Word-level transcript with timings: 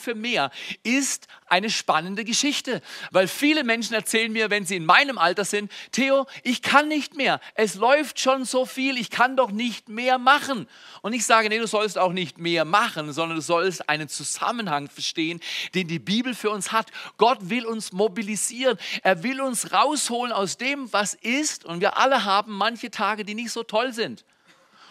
Für 0.00 0.14
mehr 0.14 0.50
ist 0.82 1.28
eine 1.46 1.70
spannende 1.70 2.24
Geschichte, 2.24 2.80
weil 3.10 3.28
viele 3.28 3.64
Menschen 3.64 3.94
erzählen 3.94 4.32
mir, 4.32 4.50
wenn 4.50 4.64
sie 4.64 4.76
in 4.76 4.86
meinem 4.86 5.18
Alter 5.18 5.44
sind, 5.44 5.70
Theo, 5.92 6.26
ich 6.42 6.62
kann 6.62 6.88
nicht 6.88 7.16
mehr. 7.16 7.40
Es 7.54 7.74
läuft 7.74 8.20
schon 8.20 8.44
so 8.44 8.64
viel, 8.64 8.96
ich 8.96 9.10
kann 9.10 9.36
doch 9.36 9.50
nicht 9.50 9.88
mehr 9.88 10.18
machen. 10.18 10.68
Und 11.02 11.12
ich 11.12 11.26
sage, 11.26 11.48
nee, 11.48 11.58
du 11.58 11.66
sollst 11.66 11.98
auch 11.98 12.12
nicht 12.12 12.38
mehr 12.38 12.64
machen, 12.64 13.12
sondern 13.12 13.36
du 13.36 13.42
sollst 13.42 13.88
einen 13.88 14.08
Zusammenhang 14.08 14.88
verstehen, 14.88 15.40
den 15.74 15.88
die 15.88 15.98
Bibel 15.98 16.34
für 16.34 16.50
uns 16.50 16.72
hat. 16.72 16.90
Gott 17.16 17.38
will 17.50 17.66
uns 17.66 17.92
mobilisieren. 17.92 18.78
Er 19.02 19.22
will 19.22 19.40
uns 19.40 19.72
rausholen 19.72 20.32
aus 20.32 20.56
dem, 20.56 20.92
was 20.92 21.14
ist. 21.14 21.64
Und 21.64 21.80
wir 21.80 21.96
alle 21.98 22.24
haben 22.24 22.52
manche 22.52 22.90
Tage, 22.90 23.24
die 23.24 23.34
nicht 23.34 23.52
so 23.52 23.62
toll 23.62 23.92
sind. 23.92 24.24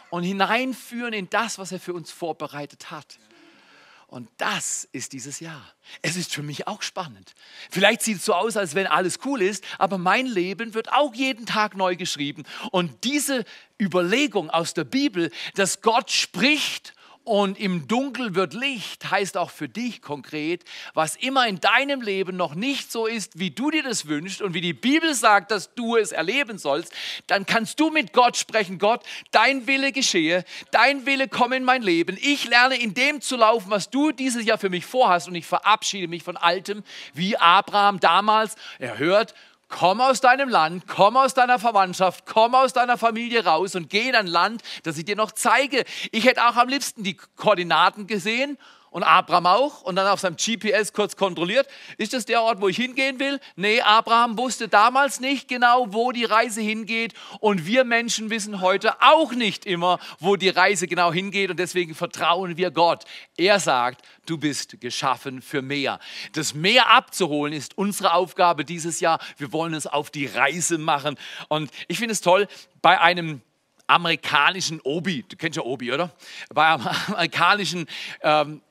Und 0.10 0.24
hineinführen 0.24 1.14
in 1.14 1.30
das, 1.30 1.58
was 1.60 1.72
er 1.72 1.80
für 1.80 1.94
uns 1.94 2.12
vorbereitet 2.12 2.92
hat. 2.92 3.20
Und 4.10 4.28
das 4.38 4.90
ist 4.92 5.14
dieses 5.14 5.40
Jahr. 5.40 5.64
Es 6.02 6.16
ist 6.16 6.34
für 6.34 6.42
mich 6.42 6.68
auch 6.68 6.82
spannend. 6.82 7.36
Vielleicht 7.70 8.02
sieht 8.02 8.18
es 8.18 8.26
so 8.26 8.34
aus, 8.34 8.58
als 8.58 8.74
wenn 8.74 8.88
alles 8.88 9.20
cool 9.24 9.40
ist, 9.40 9.64
aber 9.78 10.00
mein 10.00 10.26
Leben 10.26 10.74
wird 10.74 10.92
auch 10.92 11.14
jeden 11.14 11.46
Tag 11.46 11.78
neu 11.78 11.96
geschrieben. 11.96 12.44
Und 12.72 13.04
diese 13.04 13.46
Überlegung 13.80 14.50
aus 14.50 14.74
der 14.74 14.84
Bibel, 14.84 15.30
dass 15.54 15.82
Gott 15.82 16.10
spricht 16.10 16.96
und 17.24 17.60
im 17.60 17.88
Dunkel 17.88 18.34
wird 18.36 18.54
Licht, 18.54 19.12
heißt 19.12 19.38
auch 19.38 19.52
für 19.52 19.70
dich 19.70 20.02
konkret, 20.02 20.64
was 20.94 21.16
immer 21.16 21.48
in 21.48 21.60
deinem 21.60 22.02
Leben 22.02 22.36
noch 22.36 22.56
nicht 22.56 22.92
so 22.92 23.06
ist, 23.06 23.38
wie 23.38 23.52
du 23.52 23.70
dir 23.70 23.84
das 23.84 24.08
wünschst 24.08 24.42
und 24.42 24.54
wie 24.54 24.62
die 24.62 24.74
Bibel 24.74 25.14
sagt, 25.14 25.52
dass 25.52 25.74
du 25.76 25.96
es 25.96 26.12
erleben 26.12 26.58
sollst, 26.58 26.94
dann 27.28 27.46
kannst 27.46 27.80
du 27.80 27.92
mit 27.92 28.14
Gott 28.14 28.38
sprechen, 28.38 28.80
Gott, 28.80 29.04
dein 29.32 29.68
Wille 29.68 29.92
geschehe, 29.92 30.44
dein 30.72 31.06
Wille 31.06 31.28
komme 31.28 31.58
in 31.58 31.64
mein 31.64 31.82
Leben. 31.82 32.18
Ich 32.20 32.48
lerne 32.48 32.80
in 32.80 32.94
dem 32.94 33.22
zu 33.22 33.38
laufen, 33.38 33.70
was 33.70 33.90
du 33.90 34.12
dieses 34.12 34.46
Jahr 34.46 34.58
für 34.58 34.70
mich 34.70 34.86
vorhast 34.86 35.28
und 35.28 35.36
ich 35.36 35.46
verabschiede 35.46 36.08
mich 36.08 36.24
von 36.24 36.38
Altem, 36.38 36.84
wie 37.14 37.38
Abraham 37.38 38.00
damals. 38.00 38.56
Er 38.80 38.98
hört, 38.98 39.36
Komm 39.70 40.02
aus 40.02 40.20
deinem 40.20 40.50
Land, 40.50 40.88
komm 40.88 41.16
aus 41.16 41.36
deiner 41.36 41.60
Verwandtschaft, 41.60 42.26
komm 42.26 42.56
aus 42.56 42.74
deiner 42.74 42.98
Familie 42.98 43.46
raus 43.46 43.76
und 43.76 43.90
geh 43.90 44.10
in 44.10 44.16
ein 44.16 44.28
Land, 44.28 44.64
das 44.84 44.98
ich 44.98 45.06
dir 45.06 45.16
noch 45.16 45.32
zeige. 45.32 45.86
Ich 46.12 46.26
hätte 46.26 46.46
auch 46.48 46.56
am 46.56 46.68
liebsten 46.68 47.04
die 47.04 47.16
Koordinaten 47.36 48.08
gesehen 48.08 48.58
und 48.92 49.04
Abraham 49.04 49.46
auch 49.46 49.82
und 49.82 49.96
dann 49.96 50.08
auf 50.08 50.20
seinem 50.20 50.36
GPS 50.36 50.94
kurz 50.94 51.16
kontrolliert, 51.16 51.68
ist 51.98 52.14
das 52.14 52.26
der 52.26 52.42
Ort, 52.42 52.62
wo 52.62 52.68
ich 52.68 52.78
hingehen 52.78 53.20
will? 53.20 53.40
Nee, 53.56 53.82
Abraham 53.82 54.38
wusste 54.38 54.68
damals 54.68 55.20
nicht 55.20 55.48
genau, 55.48 55.88
wo 55.90 56.12
die 56.12 56.26
Reise 56.26 56.62
hingeht 56.62 57.14
und 57.40 57.66
wir 57.66 57.84
Menschen 57.84 58.30
wissen 58.30 58.62
heute 58.62 59.02
auch 59.02 59.34
nicht 59.34 59.66
immer, 59.66 60.00
wo 60.20 60.36
die 60.36 60.50
Reise 60.50 60.88
genau 60.88 61.14
hingeht 61.14 61.50
und 61.50 61.60
deswegen 61.60 61.96
vertrauen 61.96 62.58
wir 62.58 62.72
Gott. 62.72 63.06
Er 63.38 63.60
sagt, 63.60 64.02
du 64.26 64.38
bist 64.38 64.80
geschaffen 64.82 65.42
für 65.42 65.62
mehr. 65.62 66.00
Das 66.34 66.54
Meer 66.54 66.92
abzuholen 66.92 67.54
ist 67.54 67.78
unsere 67.78 68.14
Aufgabe 68.14 68.66
dieses 68.66 69.00
Jahr. 69.00 69.20
Wir 69.38 69.52
wollen 69.52 69.74
es 69.74 69.88
auf 69.88 70.10
die 70.10 70.26
Reise 70.26 70.78
machen 70.78 71.18
und 71.48 71.72
ich 71.88 71.98
finde 71.98 72.14
es 72.14 72.22
toll, 72.22 72.48
bei 72.82 73.00
einem 73.00 73.42
amerikanischen 73.90 74.80
Obi, 74.82 75.26
du 75.28 75.36
kennst 75.36 75.58
ja 75.58 75.64
Obi, 75.64 75.92
oder? 75.92 76.12
Bei 76.54 76.68
einem 76.68 76.88
amerikanischen 77.08 77.88
ähm, 78.22 78.62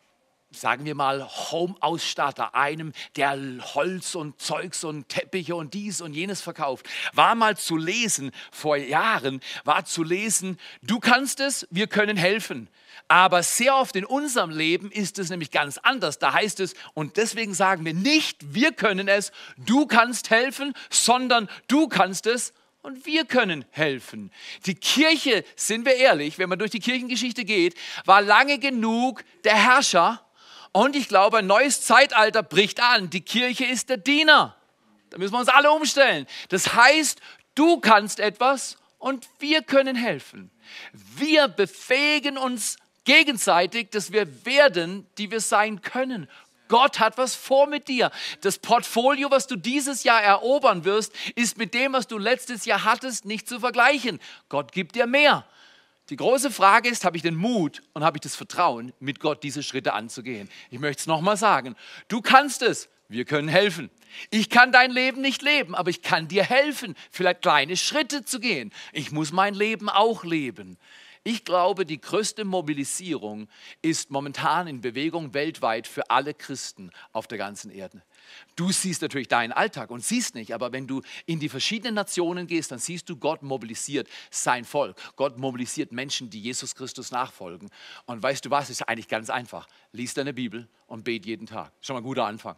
sagen 0.60 0.84
wir 0.84 0.94
mal, 0.94 1.26
Home-Ausstatter, 1.26 2.54
einem, 2.54 2.92
der 3.16 3.38
Holz 3.74 4.14
und 4.14 4.40
Zeugs 4.40 4.84
und 4.84 5.08
Teppiche 5.08 5.54
und 5.54 5.74
dies 5.74 6.00
und 6.00 6.14
jenes 6.14 6.40
verkauft, 6.40 6.86
war 7.12 7.34
mal 7.34 7.56
zu 7.56 7.76
lesen, 7.76 8.30
vor 8.52 8.76
Jahren 8.76 9.40
war 9.64 9.84
zu 9.84 10.02
lesen, 10.02 10.58
du 10.82 11.00
kannst 11.00 11.40
es, 11.40 11.66
wir 11.70 11.86
können 11.86 12.16
helfen. 12.16 12.68
Aber 13.08 13.42
sehr 13.42 13.74
oft 13.74 13.96
in 13.96 14.04
unserem 14.04 14.50
Leben 14.50 14.90
ist 14.90 15.18
es 15.18 15.30
nämlich 15.30 15.50
ganz 15.50 15.78
anders. 15.78 16.18
Da 16.18 16.34
heißt 16.34 16.60
es, 16.60 16.74
und 16.94 17.16
deswegen 17.16 17.54
sagen 17.54 17.84
wir 17.84 17.94
nicht, 17.94 18.54
wir 18.54 18.72
können 18.72 19.08
es, 19.08 19.32
du 19.56 19.86
kannst 19.86 20.30
helfen, 20.30 20.74
sondern 20.90 21.48
du 21.68 21.88
kannst 21.88 22.26
es 22.26 22.52
und 22.82 23.06
wir 23.06 23.24
können 23.24 23.64
helfen. 23.70 24.30
Die 24.66 24.74
Kirche, 24.74 25.44
sind 25.56 25.86
wir 25.86 25.96
ehrlich, 25.96 26.38
wenn 26.38 26.48
man 26.48 26.58
durch 26.58 26.70
die 26.70 26.80
Kirchengeschichte 26.80 27.44
geht, 27.44 27.74
war 28.04 28.22
lange 28.22 28.58
genug 28.58 29.24
der 29.44 29.56
Herrscher 29.56 30.24
und 30.72 30.96
ich 30.96 31.08
glaube, 31.08 31.38
ein 31.38 31.46
neues 31.46 31.82
Zeitalter 31.82 32.42
bricht 32.42 32.80
an. 32.80 33.10
Die 33.10 33.20
Kirche 33.20 33.64
ist 33.64 33.88
der 33.88 33.96
Diener. 33.96 34.56
Da 35.10 35.18
müssen 35.18 35.32
wir 35.32 35.40
uns 35.40 35.48
alle 35.48 35.70
umstellen. 35.70 36.26
Das 36.50 36.74
heißt, 36.74 37.20
du 37.54 37.80
kannst 37.80 38.20
etwas 38.20 38.76
und 38.98 39.28
wir 39.38 39.62
können 39.62 39.96
helfen. 39.96 40.50
Wir 40.92 41.48
befähigen 41.48 42.36
uns 42.36 42.76
gegenseitig, 43.04 43.90
dass 43.90 44.12
wir 44.12 44.44
werden, 44.44 45.06
die 45.16 45.30
wir 45.30 45.40
sein 45.40 45.80
können. 45.80 46.28
Gott 46.68 47.00
hat 47.00 47.16
was 47.16 47.34
vor 47.34 47.66
mit 47.66 47.88
dir. 47.88 48.10
Das 48.42 48.58
Portfolio, 48.58 49.30
was 49.30 49.46
du 49.46 49.56
dieses 49.56 50.04
Jahr 50.04 50.22
erobern 50.22 50.84
wirst, 50.84 51.14
ist 51.34 51.56
mit 51.56 51.72
dem, 51.72 51.94
was 51.94 52.06
du 52.06 52.18
letztes 52.18 52.66
Jahr 52.66 52.84
hattest, 52.84 53.24
nicht 53.24 53.48
zu 53.48 53.60
vergleichen. 53.60 54.20
Gott 54.50 54.72
gibt 54.72 54.94
dir 54.94 55.06
mehr. 55.06 55.46
Die 56.10 56.16
große 56.16 56.50
Frage 56.50 56.88
ist, 56.88 57.04
habe 57.04 57.16
ich 57.16 57.22
den 57.22 57.36
Mut 57.36 57.82
und 57.92 58.02
habe 58.02 58.16
ich 58.16 58.22
das 58.22 58.34
Vertrauen, 58.34 58.92
mit 58.98 59.20
Gott 59.20 59.42
diese 59.42 59.62
Schritte 59.62 59.92
anzugehen? 59.92 60.48
Ich 60.70 60.78
möchte 60.78 61.00
es 61.00 61.06
nochmal 61.06 61.36
sagen. 61.36 61.76
Du 62.08 62.22
kannst 62.22 62.62
es. 62.62 62.88
Wir 63.10 63.24
können 63.24 63.48
helfen. 63.48 63.90
Ich 64.30 64.50
kann 64.50 64.70
dein 64.70 64.90
Leben 64.90 65.22
nicht 65.22 65.40
leben, 65.42 65.74
aber 65.74 65.88
ich 65.88 66.02
kann 66.02 66.28
dir 66.28 66.44
helfen, 66.44 66.94
vielleicht 67.10 67.40
kleine 67.40 67.76
Schritte 67.76 68.24
zu 68.24 68.38
gehen. 68.38 68.70
Ich 68.92 69.12
muss 69.12 69.32
mein 69.32 69.54
Leben 69.54 69.88
auch 69.88 70.24
leben. 70.24 70.78
Ich 71.24 71.44
glaube, 71.44 71.84
die 71.84 72.00
größte 72.00 72.44
Mobilisierung 72.44 73.48
ist 73.82 74.10
momentan 74.10 74.66
in 74.66 74.80
Bewegung 74.80 75.34
weltweit 75.34 75.86
für 75.86 76.10
alle 76.10 76.34
Christen 76.34 76.90
auf 77.12 77.26
der 77.26 77.38
ganzen 77.38 77.70
Erde. 77.70 78.02
Du 78.56 78.72
siehst 78.72 79.02
natürlich 79.02 79.28
deinen 79.28 79.52
Alltag 79.52 79.90
und 79.90 80.04
siehst 80.04 80.34
nicht, 80.34 80.54
aber 80.54 80.72
wenn 80.72 80.86
du 80.86 81.02
in 81.26 81.40
die 81.40 81.48
verschiedenen 81.48 81.94
Nationen 81.94 82.46
gehst, 82.46 82.70
dann 82.70 82.78
siehst 82.78 83.08
du, 83.08 83.16
Gott 83.16 83.42
mobilisiert 83.42 84.08
sein 84.30 84.64
Volk. 84.64 84.96
Gott 85.16 85.38
mobilisiert 85.38 85.92
Menschen, 85.92 86.30
die 86.30 86.40
Jesus 86.40 86.74
Christus 86.74 87.10
nachfolgen. 87.10 87.70
Und 88.06 88.22
weißt 88.22 88.44
du 88.44 88.50
was, 88.50 88.70
ist 88.70 88.88
eigentlich 88.88 89.08
ganz 89.08 89.30
einfach. 89.30 89.66
Lies 89.92 90.14
deine 90.14 90.32
Bibel 90.32 90.68
und 90.86 91.04
bet 91.04 91.26
jeden 91.26 91.46
Tag. 91.46 91.72
Schon 91.80 91.94
mal 91.94 92.00
ein 92.00 92.04
guter 92.04 92.26
Anfang. 92.26 92.56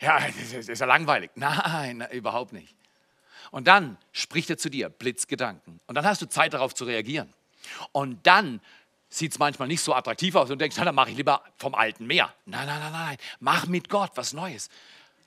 Ja, 0.00 0.18
das 0.52 0.68
ist 0.68 0.80
ja 0.80 0.86
langweilig. 0.86 1.30
Nein, 1.36 2.04
überhaupt 2.12 2.52
nicht. 2.52 2.76
Und 3.50 3.68
dann 3.68 3.98
spricht 4.12 4.50
er 4.50 4.58
zu 4.58 4.70
dir, 4.70 4.88
Blitzgedanken. 4.88 5.80
Und 5.86 5.94
dann 5.94 6.04
hast 6.04 6.22
du 6.22 6.28
Zeit 6.28 6.54
darauf 6.54 6.74
zu 6.74 6.84
reagieren. 6.84 7.32
Und 7.92 8.26
dann 8.26 8.60
sieht 9.08 9.32
es 9.32 9.38
manchmal 9.38 9.68
nicht 9.68 9.82
so 9.82 9.94
attraktiv 9.94 10.34
aus 10.34 10.50
und 10.50 10.60
denkst, 10.60 10.76
dann 10.76 10.94
mache 10.94 11.10
ich 11.10 11.16
lieber 11.16 11.42
vom 11.56 11.74
Alten 11.74 12.06
mehr. 12.06 12.32
Nein, 12.46 12.66
nein, 12.66 12.80
nein, 12.80 12.92
nein, 12.92 13.16
mach 13.40 13.66
mit 13.66 13.88
Gott 13.88 14.12
was 14.14 14.32
Neues. 14.32 14.70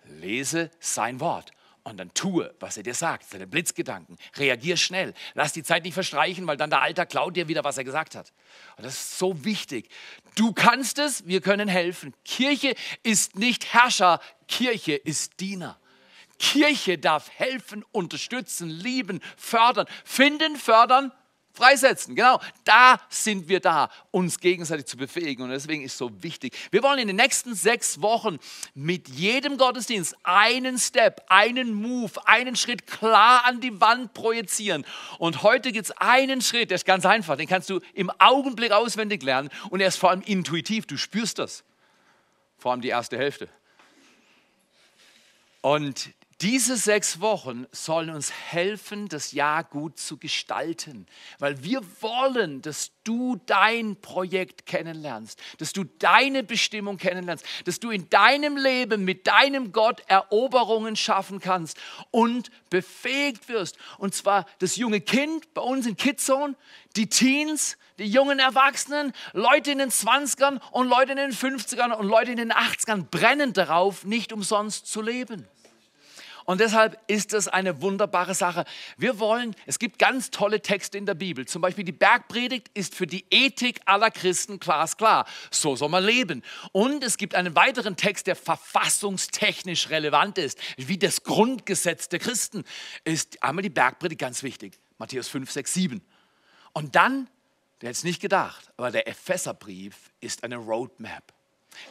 Lese 0.06 0.72
sein 0.80 1.20
Wort 1.20 1.52
und 1.86 1.98
dann 1.98 2.12
tue, 2.16 2.54
was 2.60 2.78
er 2.78 2.84
dir 2.84 2.96
sagt, 2.96 3.30
seine 3.30 3.46
Blitzgedanken. 3.46 4.18
Reagier 4.38 4.76
schnell. 4.76 5.14
Lass 5.36 5.54
die 5.54 5.62
Zeit 5.62 5.84
nicht 5.84 5.94
verstreichen, 5.94 6.48
weil 6.48 6.58
dann 6.58 6.72
der 6.72 6.82
Alter 6.82 7.06
klaut 7.06 7.36
dir 7.36 7.48
wieder, 7.48 7.64
was 7.64 7.78
er 7.78 7.84
gesagt 7.84 8.16
hat. 8.16 8.34
Und 8.78 8.86
das 8.86 8.96
ist 8.96 9.20
so 9.20 9.46
wichtig. 9.46 9.90
Du 10.34 10.52
kannst 10.52 10.98
es, 10.98 11.28
wir 11.28 11.42
können 11.42 11.68
helfen. 11.68 12.16
Kirche 12.26 12.74
ist 13.04 13.36
nicht 13.36 13.72
Herrscher, 13.72 14.20
Kirche 14.48 14.94
ist 14.94 15.40
Diener. 15.40 15.78
Kirche 16.40 16.98
darf 16.98 17.30
helfen, 17.32 17.84
unterstützen, 17.92 18.70
lieben, 18.70 19.22
fördern, 19.38 19.88
finden, 20.04 20.56
fördern, 20.56 21.12
Freisetzen, 21.56 22.16
genau. 22.16 22.42
Da 22.66 23.00
sind 23.08 23.48
wir 23.48 23.62
da, 23.62 23.90
uns 24.12 24.42
gegenseitig 24.42 24.88
zu 24.88 24.98
befähigen. 24.98 25.42
Und 25.42 25.52
deswegen 25.52 25.84
ist 25.84 25.94
es 25.94 25.98
so 25.98 26.12
wichtig. 26.22 26.54
Wir 26.70 26.84
wollen 26.84 27.00
in 27.00 27.08
den 27.08 27.16
nächsten 27.16 27.56
sechs 27.56 28.02
Wochen 28.02 28.40
mit 28.74 29.08
jedem 29.08 29.58
Gottesdienst 29.58 30.18
einen 30.24 30.78
Step, 30.78 31.24
einen 31.30 31.74
Move, 31.74 32.12
einen 32.26 32.58
Schritt 32.58 32.88
klar 32.88 33.46
an 33.46 33.62
die 33.62 33.80
Wand 33.80 34.14
projizieren. 34.14 34.86
Und 35.18 35.44
heute 35.44 35.72
gibt 35.72 35.86
es 35.86 35.92
einen 35.92 36.42
Schritt, 36.42 36.72
der 36.72 36.76
ist 36.76 36.86
ganz 36.86 37.06
einfach. 37.06 37.38
Den 37.38 37.48
kannst 37.48 37.70
du 37.70 37.80
im 37.94 38.12
Augenblick 38.20 38.74
auswendig 38.74 39.24
lernen. 39.24 39.50
Und 39.70 39.80
er 39.80 39.88
ist 39.88 39.96
vor 39.96 40.10
allem 40.10 40.24
intuitiv. 40.24 40.86
Du 40.88 40.98
spürst 40.98 41.40
das. 41.40 41.64
Vor 42.58 42.74
allem 42.74 42.82
die 42.82 42.90
erste 42.90 43.18
Hälfte. 43.18 43.48
Und 45.62 46.10
diese 46.42 46.76
sechs 46.76 47.22
Wochen 47.22 47.66
sollen 47.72 48.10
uns 48.10 48.30
helfen, 48.30 49.08
das 49.08 49.32
Jahr 49.32 49.64
gut 49.64 49.98
zu 49.98 50.18
gestalten, 50.18 51.06
weil 51.40 51.64
wir 51.64 51.82
wollen, 52.02 52.62
dass 52.62 52.92
du 53.06 53.40
dein 53.46 53.96
Projekt 54.02 54.66
kennenlernst, 54.66 55.42
dass 55.60 55.72
du 55.72 55.86
deine 55.86 56.44
Bestimmung 56.44 56.98
kennenlernst, 56.98 57.46
dass 57.64 57.80
du 57.80 57.90
in 57.90 58.10
deinem 58.10 58.58
Leben 58.58 59.06
mit 59.06 59.28
deinem 59.28 59.72
Gott 59.72 60.02
Eroberungen 60.08 60.98
schaffen 60.98 61.40
kannst 61.40 61.78
und 62.12 62.52
befähigt 62.70 63.48
wirst. 63.48 63.78
Und 63.98 64.14
zwar 64.14 64.46
das 64.60 64.76
junge 64.76 65.00
Kind 65.00 65.54
bei 65.54 65.62
uns 65.62 65.86
in 65.86 65.96
Kidzone, 65.96 66.56
die 66.98 67.08
Teens, 67.08 67.78
die 67.98 68.08
jungen 68.08 68.40
Erwachsenen, 68.40 69.14
Leute 69.32 69.72
in 69.72 69.78
den 69.78 69.90
20ern 69.90 70.60
und 70.72 70.90
Leute 70.90 71.14
in 71.14 71.18
den 71.18 71.32
50ern 71.32 71.94
und 71.94 72.08
Leute 72.08 72.32
in 72.32 72.38
den 72.38 72.52
80ern 72.52 73.06
brennen 73.06 73.54
darauf, 73.54 74.04
nicht 74.04 74.34
umsonst 74.34 74.88
zu 74.88 75.02
leben. 75.02 75.48
Und 76.46 76.62
deshalb 76.62 77.00
ist 77.08 77.34
das 77.34 77.48
eine 77.48 77.82
wunderbare 77.82 78.36
Sache. 78.36 78.66
Wir 78.98 79.20
wollen, 79.20 79.56
es 79.66 79.80
gibt 79.80 79.98
ganz 79.98 80.30
tolle 80.30 80.62
Texte 80.62 80.98
in 80.98 81.08
der 81.08 81.16
Bibel. 81.16 81.46
Zum 81.46 81.62
Beispiel 81.62 81.84
die 81.84 81.92
Bergpredigt 81.92 82.70
ist 82.76 82.94
für 82.96 83.08
die 83.08 83.26
Ethik 83.32 83.82
aller 83.86 84.12
Christen 84.12 84.60
glasklar. 84.60 85.26
So 85.50 85.76
soll 85.76 85.90
man 85.90 86.04
leben. 86.04 86.44
Und 86.72 87.04
es 87.04 87.18
gibt 87.18 87.34
einen 87.34 87.56
weiteren 87.56 87.96
Text, 87.96 88.28
der 88.28 88.36
verfassungstechnisch 88.36 89.90
relevant 89.90 90.38
ist, 90.38 90.60
wie 90.78 91.00
das 91.00 91.24
Grundgesetz 91.24 92.10
der 92.10 92.20
Christen. 92.20 92.64
Ist 93.04 93.42
einmal 93.44 93.64
die 93.64 93.70
Bergpredigt 93.70 94.22
ganz 94.22 94.44
wichtig. 94.44 94.80
Matthäus 95.00 95.28
5, 95.28 95.50
6, 95.52 95.74
7. 95.74 96.02
Und 96.74 96.96
dann, 96.96 97.28
der 97.82 97.90
hat 97.90 97.96
es 97.96 98.04
nicht 98.04 98.22
gedacht, 98.22 98.72
aber 98.78 98.92
der 98.92 99.08
Epheserbrief 99.08 100.12
ist 100.20 100.44
eine 100.44 100.58
Roadmap. 100.58 101.35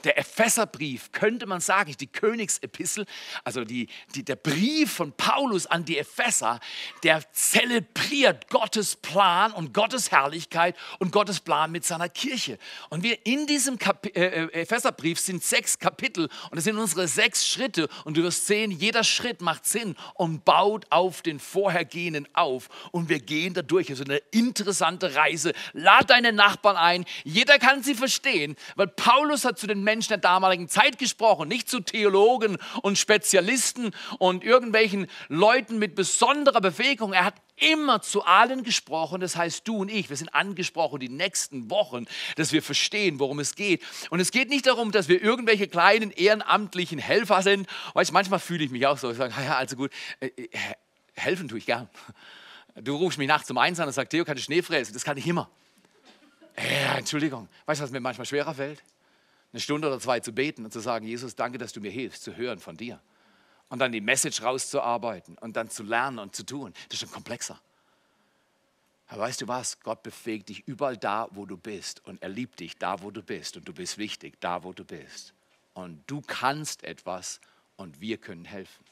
Der 0.05 0.19
Epheserbrief 0.19 1.13
könnte 1.13 1.47
man 1.47 1.61
sagen, 1.61 1.95
die 1.99 2.07
Königsepistel, 2.07 3.07
also 3.45 3.65
die, 3.65 3.89
die, 4.15 4.25
der 4.25 4.37
Brief 4.37 4.93
von 4.93 5.13
Paulus 5.13 5.67
an 5.67 5.85
die 5.85 5.99
Epheser, 5.99 6.61
der 7.03 7.23
zelebriert 7.33 8.49
Gottes 8.49 8.97
Plan 8.97 9.53
und 9.53 9.73
Gottes 9.75 10.11
Herrlichkeit 10.11 10.77
und 10.99 11.13
Gottes 11.13 11.41
Plan 11.41 11.71
mit 11.71 11.85
seiner 11.85 12.09
Kirche. 12.09 12.59
Und 12.91 13.03
wir 13.03 13.27
in 13.27 13.47
diesem 13.47 13.79
Kap 13.79 14.07
äh, 14.07 14.45
äh, 14.45 14.63
Epheserbrief 14.63 15.19
sind 15.21 15.43
sechs 15.43 15.79
Kapitel 15.79 16.29
und 16.51 16.59
es 16.59 16.65
sind 16.65 16.79
unsere 16.79 17.09
sechs 17.09 17.47
Schritte 17.47 17.89
und 18.05 18.17
du 18.17 18.23
wirst 18.23 18.47
sehen, 18.47 18.71
jeder 18.71 19.05
Schritt 19.05 19.41
macht 19.41 19.67
Sinn 19.67 19.97
und 20.15 20.45
baut 20.45 20.87
auf 20.91 21.23
den 21.23 21.39
vorhergehenden 21.39 22.29
auf 22.35 22.69
und 22.93 23.09
wir 23.09 23.21
gehen 23.21 23.55
da 23.55 23.63
durch. 23.63 23.91
Also 23.91 24.05
eine 24.05 24.19
interessante 24.31 25.15
Reise. 25.15 25.53
Lad 25.73 26.11
deine 26.11 26.33
Nachbarn 26.33 26.77
ein, 26.77 27.05
jeder 27.25 27.59
kann 27.59 27.83
sie 27.83 27.95
verstehen, 27.95 28.57
weil 28.77 28.89
Paulus 28.89 29.45
hat 29.45 29.59
zu 29.59 29.67
den 29.67 29.74
den 29.75 29.85
Menschen 29.85 30.09
der 30.09 30.19
damaligen 30.19 30.69
Zeit 30.69 30.99
gesprochen, 30.99 31.49
nicht 31.49 31.69
zu 31.69 31.81
Theologen 31.81 32.59
und 32.83 32.99
Spezialisten 32.99 33.93
und 34.19 34.45
irgendwelchen 34.45 35.07
Leuten 35.29 35.79
mit 35.79 35.95
besonderer 35.95 36.61
Bewegung. 36.61 37.13
Er 37.13 37.25
hat 37.25 37.35
immer 37.57 38.03
zu 38.03 38.25
allen 38.25 38.65
gesprochen, 38.65 39.21
das 39.21 39.37
heißt 39.37 39.67
du 39.67 39.77
und 39.77 39.91
ich, 39.91 40.11
wir 40.11 40.17
sind 40.17 40.35
angesprochen 40.35 41.01
die 41.01 41.09
nächsten 41.09 41.71
Wochen, 41.71 42.07
dass 42.37 42.53
wir 42.53 42.63
verstehen, 42.63 43.21
worum 43.21 43.39
es 43.39 43.55
geht. 43.55 43.83
Und 44.11 44.21
es 44.21 44.31
geht 44.31 44.49
nicht 44.49 44.67
darum, 44.67 44.93
dass 44.93 45.09
wir 45.09 45.23
irgendwelche 45.23 45.69
kleinen 45.69 46.11
ehrenamtlichen 46.11 46.99
Helfer 46.99 47.43
sind. 47.43 47.69
Weißt, 47.95 48.13
manchmal 48.13 48.41
fühle 48.41 48.65
ich 48.65 48.71
mich 48.71 48.87
auch 48.87 48.99
so, 48.99 49.11
ich 49.11 49.17
sage, 49.17 49.35
ja, 49.45 49.57
also 49.57 49.77
gut, 49.77 49.93
äh, 50.21 50.27
äh, 50.27 50.49
helfen 51.15 51.49
tue 51.49 51.59
ich 51.59 51.67
gern. 51.67 51.89
Du 52.77 52.97
rufst 52.97 53.19
mich 53.19 53.29
nachts 53.29 53.49
um 53.51 53.59
eins 53.59 53.79
und 53.79 53.93
sagst, 53.93 54.11
Theo, 54.11 54.25
kann 54.25 54.37
ich 54.37 54.45
Schnee 54.45 54.63
fräsen? 54.63 54.93
Das 54.95 55.05
kann 55.05 55.17
ich 55.17 55.27
immer. 55.27 55.49
Ja, 56.57 56.99
Entschuldigung. 56.99 57.49
Weißt 57.67 57.81
du, 57.81 57.85
was 57.85 57.91
mir 57.91 58.01
manchmal 58.01 58.27
schwerer 58.27 58.55
fällt? 58.55 58.83
Eine 59.55 59.61
Stunde 59.61 59.87
oder 59.87 60.01
zwei 60.01 60.19
zu 60.19 60.33
beten 60.33 60.65
und 60.65 60.73
zu 60.73 60.81
sagen, 60.81 61.07
Jesus, 61.07 61.37
danke, 61.37 61.59
dass 61.59 61.73
du 61.73 61.81
mir 61.81 61.93
hilfst, 61.93 62.25
zu 62.25 62.37
hören 62.37 62.59
von 62.59 62.77
dir. 62.77 63.01
Und 63.69 63.79
dann 63.79 63.93
die 63.93 64.01
Message 64.01 64.43
rauszuarbeiten 64.43 65.39
und 65.39 65.55
dann 65.57 65.71
zu 65.71 65.85
lernen 65.85 66.19
und 66.19 66.35
zu 66.35 66.45
tun. 66.45 66.73
Das 66.89 66.95
ist 66.95 67.01
schon 67.01 67.13
komplexer. 67.13 67.61
Aber 69.07 69.23
weißt 69.23 69.43
du 69.43 69.49
was? 69.49 69.79
Gott 69.81 70.03
befähigt 70.03 70.49
dich 70.49 70.67
überall 70.67 70.97
da, 70.97 71.29
wo 71.31 71.47
du 71.47 71.57
bist. 71.57 72.05
Und 72.05 72.21
er 72.21 72.31
liebt 72.31 72.59
dich 72.59 72.79
da, 72.79 73.01
wo 73.01 73.13
du 73.13 73.23
bist. 73.23 73.57
Und 73.57 73.69
du 73.69 73.73
bist 73.73 73.97
wichtig, 73.97 74.35
da, 74.41 74.65
wo 74.65 74.73
du 74.73 74.85
bist. 74.85 75.35
Und 75.73 76.03
du 76.09 76.21
kannst 76.21 76.83
etwas 76.83 77.41
und 77.77 78.01
wir 78.01 78.19
können 78.19 78.45
helfen. 78.45 78.84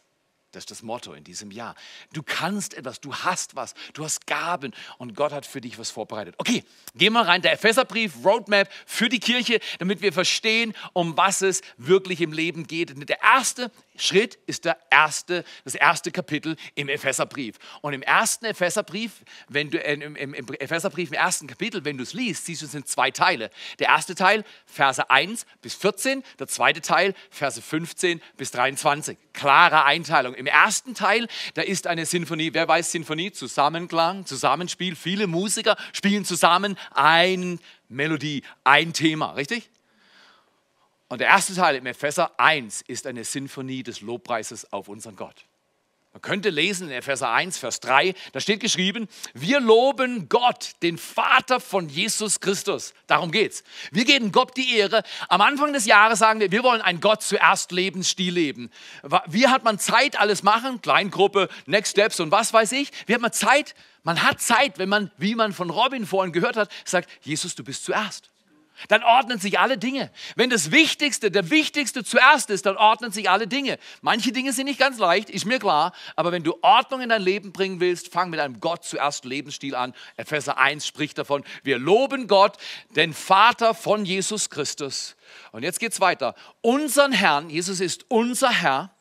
Das 0.52 0.62
ist 0.62 0.70
das 0.70 0.82
Motto 0.82 1.14
in 1.14 1.25
diesem 1.25 1.50
Jahr. 1.50 1.75
Du 2.12 2.22
kannst 2.22 2.75
etwas, 2.75 3.00
du 3.00 3.14
hast 3.14 3.56
was, 3.56 3.75
du 3.94 4.04
hast 4.04 4.26
Gaben 4.26 4.75
und 4.99 5.14
Gott 5.16 5.32
hat 5.32 5.46
für 5.46 5.62
dich 5.62 5.78
was 5.78 5.90
vorbereitet. 5.90 6.34
Okay, 6.37 6.62
gehen 6.94 7.14
wir 7.14 7.22
rein. 7.22 7.40
Der 7.40 7.52
Epheserbrief, 7.52 8.22
Roadmap 8.22 8.70
für 8.84 9.08
die 9.08 9.19
Kirche, 9.19 9.60
damit 9.78 10.02
wir 10.02 10.12
verstehen, 10.12 10.75
um 10.93 11.16
was 11.16 11.40
es 11.40 11.62
wirklich 11.78 12.20
im 12.20 12.32
Leben 12.32 12.66
geht. 12.66 12.93
Der 13.08 13.22
erste 13.22 13.70
Schritt 14.02 14.37
ist 14.46 14.64
der 14.64 14.76
erste, 14.90 15.44
das 15.64 15.76
erste 15.76 16.10
Kapitel 16.10 16.56
im 16.75 16.88
Epheserbrief. 16.88 17.56
Und 17.82 17.93
im 17.93 18.02
ersten 18.02 18.46
Epheserbrief, 18.46 19.22
wenn 19.49 19.70
du, 19.70 19.78
äh, 19.78 19.94
im, 19.94 20.16
im, 20.16 20.49
Epheserbrief 20.54 21.10
im 21.10 21.14
ersten 21.14 21.46
Kapitel, 21.46 21.84
wenn 21.84 21.96
du 21.99 22.02
es 22.02 22.12
liest, 22.12 22.46
siehst 22.46 22.62
du, 22.62 22.66
es 22.66 22.72
sind 22.72 22.88
zwei 22.88 23.12
Teile. 23.12 23.50
Der 23.78 23.88
erste 23.90 24.16
Teil, 24.16 24.43
Verse 24.66 25.08
1 25.08 25.46
bis 25.60 25.75
14, 25.75 26.25
der 26.40 26.49
zweite 26.49 26.81
Teil, 26.81 27.14
Verse 27.31 27.62
15 27.62 28.20
bis 28.37 28.50
23. 28.50 29.16
Klare 29.32 29.84
Einteilung. 29.84 30.34
Im 30.34 30.46
ersten 30.46 30.94
Teil, 30.94 31.28
da 31.54 31.62
ist 31.62 31.87
eine 31.87 32.04
Sinfonie. 32.04 32.52
Wer 32.52 32.66
weiß 32.66 32.90
Sinfonie? 32.90 33.31
Zusammenklang, 33.31 34.26
Zusammenspiel. 34.26 34.96
Viele 34.96 35.28
Musiker 35.28 35.76
spielen 35.93 36.25
zusammen 36.25 36.76
eine 36.90 37.58
Melodie, 37.88 38.43
ein 38.64 38.93
Thema, 38.93 39.32
richtig? 39.32 39.70
Und 41.12 41.19
der 41.19 41.29
erste 41.29 41.55
Teil 41.55 41.76
im 41.76 41.85
Epheser 41.85 42.40
1 42.40 42.81
ist 42.88 43.07
eine 43.07 43.23
Sinfonie 43.25 43.83
des 43.83 44.00
Lobpreises 44.00 44.73
auf 44.73 44.88
unseren 44.88 45.14
Gott. 45.14 45.45
Man 46.14 46.23
könnte 46.23 46.49
lesen 46.49 46.88
in 46.88 46.95
Epheser 46.95 47.31
1, 47.31 47.59
Vers 47.59 47.81
3, 47.81 48.14
da 48.33 48.40
steht 48.40 48.61
geschrieben, 48.61 49.07
wir 49.35 49.61
loben 49.61 50.31
Gott, 50.31 50.71
den 50.81 50.97
Vater 50.97 51.61
von 51.61 51.90
Jesus 51.90 52.40
Christus. 52.40 52.95
Darum 53.09 53.31
geht's. 53.31 53.62
Wir 53.90 54.07
geben 54.07 54.33
Gott 54.33 54.57
die 54.57 54.75
Ehre. 54.75 55.02
Am 55.28 55.42
Anfang 55.42 55.75
des 55.75 55.85
Jahres 55.85 56.19
sagen 56.19 56.40
wir, 56.40 56.50
wir 56.50 56.62
wollen 56.62 56.81
ein 56.81 57.00
Gott 57.00 57.23
zuerst 57.23 57.73
Lebensstil 57.73 58.33
leben. 58.33 58.71
Wie 59.26 59.49
hat 59.49 59.64
man 59.64 59.78
Zeit, 59.78 60.19
alles 60.19 60.42
machen? 60.42 60.81
Kleingruppe, 60.81 61.50
Next 61.66 61.90
Steps 61.90 62.21
und 62.21 62.31
was 62.31 62.54
weiß 62.54 62.73
ich. 62.73 62.90
Wie 63.04 63.12
hat 63.12 63.21
man 63.21 63.35
Zeit? 63.35 63.75
Man 64.02 64.23
hat 64.23 64.40
Zeit, 64.40 64.78
wenn 64.78 64.88
man, 64.88 65.11
wie 65.19 65.35
man 65.35 65.52
von 65.52 65.69
Robin 65.69 66.07
vorhin 66.07 66.33
gehört 66.33 66.57
hat, 66.57 66.71
sagt, 66.87 67.11
Jesus, 67.21 67.54
du 67.54 67.64
bist 67.64 67.85
zuerst 67.85 68.33
dann 68.88 69.02
ordnen 69.02 69.38
sich 69.38 69.59
alle 69.59 69.79
Dinge. 69.79 70.11
Wenn 70.35 70.50
das 70.50 70.71
Wichtigste, 70.71 71.31
der 71.31 71.50
Wichtigste 71.50 72.05
zuerst 72.05 72.50
ist, 72.50 72.67
dann 72.67 72.76
ordnen 72.76 73.12
sich 73.12 73.31
alle 73.31 73.47
Dinge. 73.47 73.79
Manche 74.00 74.33
Dinge 74.33 74.52
sind 74.52 74.67
nicht 74.67 74.79
ganz 74.79 74.99
leicht, 74.99 75.31
ist 75.31 75.45
mir 75.45 75.59
klar, 75.59 75.93
aber 76.17 76.33
wenn 76.33 76.43
du 76.43 76.57
Ordnung 76.62 77.00
in 77.00 77.09
dein 77.09 77.23
Leben 77.23 77.52
bringen 77.52 77.81
willst, 77.81 78.12
fang 78.12 78.31
mit 78.31 78.41
einem 78.41 78.61
Gott 78.61 78.85
zuerst 78.85 79.25
Lebensstil 79.25 79.75
an. 79.75 79.95
Epheser 80.17 80.59
1 80.59 80.87
spricht 80.87 81.19
davon, 81.19 81.45
wir 81.62 81.79
loben 81.79 82.26
Gott, 82.26 82.57
den 82.97 83.14
Vater 83.14 83.75
von 83.75 84.05
Jesus 84.05 84.50
Christus. 84.50 85.17
Und 85.52 85.62
jetzt 85.62 85.81
geht's 85.81 86.00
weiter. 86.00 86.35
Unseren 86.61 87.12
Herrn, 87.12 87.50
Jesus 87.50 87.81
ist 87.81 88.07
unser 88.09 88.50
Herr, 88.50 88.95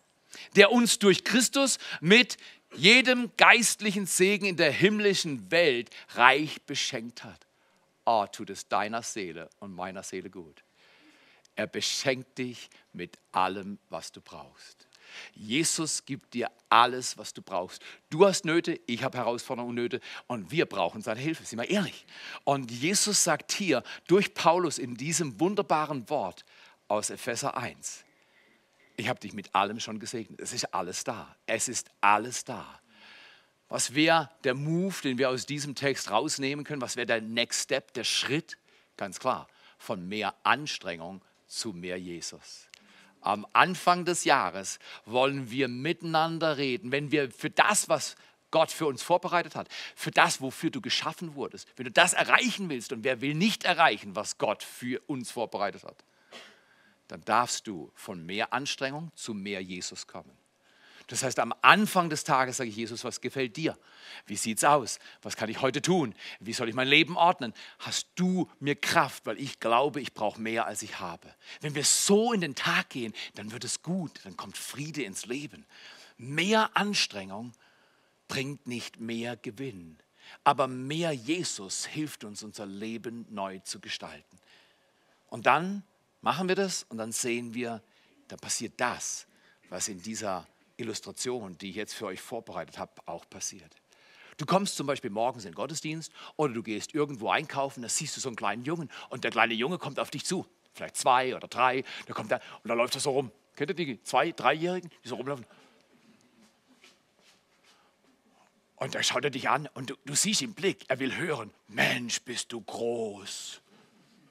der 0.56 0.72
uns 0.72 1.00
durch 1.00 1.24
Christus 1.24 1.78
mit 2.00 2.38
jedem 2.74 3.32
geistlichen 3.36 4.06
Segen 4.06 4.46
in 4.46 4.56
der 4.56 4.72
himmlischen 4.72 5.52
Welt 5.52 5.90
reich 6.16 6.62
beschenkt 6.66 7.24
hat 7.24 7.51
oh, 8.12 8.28
tut 8.28 8.50
es 8.50 8.68
deiner 8.68 9.02
Seele 9.04 9.50
und 9.60 9.74
meiner 9.74 10.04
Seele 10.04 10.30
gut. 10.30 10.64
Er 11.56 11.68
beschenkt 11.68 12.38
dich 12.38 12.70
mit 12.94 13.18
allem, 13.32 13.78
was 13.90 14.12
du 14.12 14.22
brauchst. 14.22 14.88
Jesus 15.34 16.06
gibt 16.06 16.34
dir 16.34 16.50
alles, 16.70 17.18
was 17.18 17.34
du 17.34 17.42
brauchst. 17.42 17.82
Du 18.10 18.26
hast 18.26 18.46
Nöte, 18.46 18.80
ich 18.86 19.04
habe 19.04 19.18
Herausforderungen 19.18 19.72
und 19.72 19.76
Nöte 19.76 20.00
und 20.28 20.52
wir 20.52 20.66
brauchen 20.66 21.02
seine 21.02 21.20
Hilfe, 21.20 21.44
sind 21.44 21.60
wir 21.60 21.70
ehrlich. 21.70 22.06
Und 22.46 22.72
Jesus 22.72 23.24
sagt 23.24 23.52
hier 23.52 23.84
durch 24.08 24.34
Paulus 24.34 24.78
in 24.78 24.96
diesem 24.96 25.40
wunderbaren 25.40 26.10
Wort 26.10 26.46
aus 26.88 27.10
Epheser 27.10 27.58
1, 27.58 28.06
ich 28.96 29.10
habe 29.10 29.20
dich 29.20 29.34
mit 29.34 29.54
allem 29.56 29.80
schon 29.80 30.00
gesegnet. 30.00 30.40
Es 30.40 30.54
ist 30.54 30.74
alles 30.74 31.04
da. 31.04 31.36
Es 31.46 31.68
ist 31.68 31.90
alles 32.02 32.44
da. 32.44 32.81
Was 33.72 33.96
wäre 33.96 34.30
der 34.44 34.54
Move, 34.54 34.94
den 35.02 35.18
wir 35.18 35.30
aus 35.30 35.46
diesem 35.46 35.76
Text 35.76 36.12
rausnehmen 36.12 36.66
können? 36.66 36.82
Was 36.82 36.98
wäre 36.98 37.08
der 37.08 37.22
Next 37.22 37.64
Step, 37.64 37.94
der 37.94 38.04
Schritt? 38.04 38.58
Ganz 38.98 39.18
klar, 39.18 39.48
von 39.78 40.10
mehr 40.10 40.36
Anstrengung 40.44 41.22
zu 41.48 41.72
mehr 41.72 41.98
Jesus. 41.98 42.68
Am 43.22 43.48
Anfang 43.54 44.04
des 44.04 44.26
Jahres 44.26 44.78
wollen 45.06 45.52
wir 45.52 45.70
miteinander 45.70 46.58
reden, 46.58 46.92
wenn 46.92 47.14
wir 47.14 47.32
für 47.32 47.50
das, 47.50 47.88
was 47.88 48.18
Gott 48.52 48.72
für 48.72 48.88
uns 48.88 49.04
vorbereitet 49.04 49.56
hat, 49.56 49.70
für 49.96 50.12
das, 50.12 50.42
wofür 50.42 50.70
du 50.70 50.82
geschaffen 50.82 51.36
wurdest, 51.36 51.66
wenn 51.78 51.86
du 51.86 51.92
das 51.92 52.12
erreichen 52.12 52.70
willst 52.70 52.92
und 52.92 53.06
wer 53.06 53.22
will 53.22 53.36
nicht 53.36 53.64
erreichen, 53.64 54.18
was 54.18 54.38
Gott 54.38 54.64
für 54.64 55.00
uns 55.08 55.32
vorbereitet 55.32 55.86
hat, 55.86 56.04
dann 57.08 57.24
darfst 57.24 57.68
du 57.68 57.90
von 57.96 58.26
mehr 58.26 58.52
Anstrengung 58.52 59.14
zu 59.16 59.34
mehr 59.34 59.62
Jesus 59.62 60.08
kommen. 60.08 60.41
Das 61.12 61.24
heißt, 61.24 61.40
am 61.40 61.54
Anfang 61.62 62.10
des 62.10 62.24
Tages 62.24 62.56
sage 62.56 62.70
ich, 62.70 62.76
Jesus, 62.78 63.04
was 63.04 63.20
gefällt 63.20 63.58
dir? 63.58 63.78
Wie 64.28 64.38
sieht 64.38 64.60
es 64.60 64.64
aus? 64.64 64.98
Was 65.22 65.36
kann 65.36 65.50
ich 65.50 65.60
heute 65.60 65.82
tun? 65.82 66.16
Wie 66.40 66.54
soll 66.54 66.70
ich 66.70 66.74
mein 66.74 66.88
Leben 66.88 67.18
ordnen? 67.18 67.54
Hast 67.80 68.08
du 68.16 68.50
mir 68.62 68.78
Kraft, 68.78 69.26
weil 69.26 69.38
ich 69.38 69.60
glaube, 69.60 70.00
ich 70.00 70.14
brauche 70.14 70.40
mehr, 70.40 70.68
als 70.68 70.84
ich 70.84 71.02
habe. 71.02 71.28
Wenn 71.60 71.76
wir 71.76 71.84
so 71.84 72.32
in 72.32 72.40
den 72.40 72.56
Tag 72.56 72.92
gehen, 72.92 73.14
dann 73.36 73.52
wird 73.52 73.66
es 73.66 73.82
gut, 73.82 74.22
dann 74.24 74.38
kommt 74.38 74.58
Friede 74.58 75.04
ins 75.04 75.26
Leben. 75.26 75.66
Mehr 76.16 76.70
Anstrengung 76.78 77.52
bringt 78.30 78.66
nicht 78.66 79.02
mehr 79.02 79.36
Gewinn, 79.36 79.98
aber 80.46 80.70
mehr 80.70 81.12
Jesus 81.12 81.86
hilft 81.86 82.24
uns, 82.24 82.42
unser 82.42 82.66
Leben 82.66 83.26
neu 83.30 83.60
zu 83.60 83.82
gestalten. 83.82 84.40
Und 85.28 85.46
dann 85.46 85.84
machen 86.22 86.48
wir 86.48 86.56
das 86.56 86.84
und 86.84 87.00
dann 87.00 87.12
sehen 87.12 87.54
wir, 87.54 87.84
da 88.30 88.38
passiert 88.38 88.76
das, 88.78 89.28
was 89.68 89.90
in 89.90 90.02
dieser 90.02 90.48
Illustration, 90.82 91.58
die 91.58 91.70
ich 91.70 91.76
jetzt 91.76 91.94
für 91.94 92.08
euch 92.08 92.22
vorbereitet 92.22 92.78
habe, 92.78 92.92
auch 93.06 93.30
passiert. 93.30 93.76
Du 94.38 94.46
kommst 94.46 94.76
zum 94.76 94.88
Beispiel 94.88 95.10
morgens 95.10 95.46
in 95.46 95.52
den 95.52 95.56
Gottesdienst 95.56 96.12
oder 96.36 96.54
du 96.54 96.64
gehst 96.64 96.94
irgendwo 96.94 97.30
einkaufen, 97.30 97.84
da 97.84 97.90
siehst 97.90 98.18
du 98.18 98.22
so 98.22 98.30
einen 98.30 98.36
kleinen 98.36 98.64
Jungen 98.64 98.90
und 99.10 99.24
der 99.24 99.32
kleine 99.32 99.54
Junge 99.54 99.78
kommt 99.78 100.00
auf 100.00 100.10
dich 100.10 100.26
zu. 100.26 100.46
Vielleicht 100.74 100.98
zwei 100.98 101.36
oder 101.36 101.48
drei, 101.48 101.84
der 102.08 102.16
kommt 102.16 102.32
da 102.32 102.40
und 102.64 102.70
da 102.70 102.74
läuft 102.74 102.96
er 102.96 103.02
so 103.02 103.12
rum. 103.12 103.32
Kennt 103.56 103.70
ihr 103.70 103.76
die 103.76 104.02
zwei, 104.04 104.32
dreijährigen, 104.32 104.90
die 105.04 105.08
so 105.08 105.16
rumlaufen? 105.16 105.46
Und 108.78 108.96
da 108.96 109.04
schaut 109.04 109.24
er 109.24 109.30
dich 109.30 109.48
an 109.48 109.70
und 109.76 109.92
du, 109.92 109.96
du 110.06 110.16
siehst 110.16 110.42
im 110.42 110.56
Blick, 110.56 110.86
er 110.88 110.98
will 110.98 111.16
hören, 111.16 111.52
Mensch, 111.68 112.22
bist 112.22 112.52
du 112.52 112.62
groß. 112.62 113.62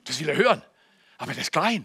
Das 0.03 0.19
will 0.19 0.29
er 0.29 0.37
hören, 0.37 0.63
aber 1.19 1.35
der 1.35 1.43
ist 1.43 1.53
klein. 1.53 1.85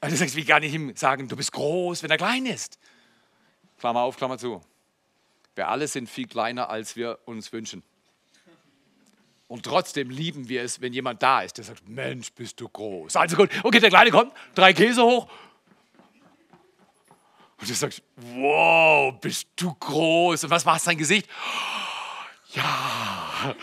Und 0.00 0.10
du 0.10 0.16
sagst, 0.16 0.36
wie 0.36 0.44
kann 0.44 0.62
ich 0.62 0.72
ihm 0.72 0.96
sagen, 0.96 1.28
du 1.28 1.36
bist 1.36 1.52
groß, 1.52 2.02
wenn 2.02 2.10
er 2.10 2.16
klein 2.16 2.46
ist? 2.46 2.78
Klammer 3.84 4.00
auf, 4.00 4.16
Klammer 4.16 4.38
zu. 4.38 4.62
Wir 5.54 5.68
alle 5.68 5.86
sind 5.86 6.08
viel 6.08 6.26
kleiner, 6.26 6.70
als 6.70 6.96
wir 6.96 7.18
uns 7.26 7.52
wünschen. 7.52 7.82
Und 9.46 9.66
trotzdem 9.66 10.08
lieben 10.08 10.48
wir 10.48 10.62
es, 10.62 10.80
wenn 10.80 10.94
jemand 10.94 11.22
da 11.22 11.42
ist, 11.42 11.58
der 11.58 11.66
sagt, 11.66 11.86
Mensch, 11.86 12.32
bist 12.32 12.58
du 12.62 12.66
groß. 12.66 13.14
Also 13.16 13.36
gut, 13.36 13.50
okay, 13.62 13.80
der 13.80 13.90
Kleine 13.90 14.10
kommt, 14.10 14.32
drei 14.54 14.72
Käse 14.72 15.02
hoch. 15.02 15.28
Und 17.60 17.68
du 17.68 17.74
sagst, 17.74 18.02
wow, 18.16 19.12
bist 19.20 19.48
du 19.56 19.74
groß. 19.74 20.44
Und 20.44 20.50
was 20.50 20.64
macht 20.64 20.80
sein 20.80 20.96
Gesicht? 20.96 21.28
Ja, 22.54 23.54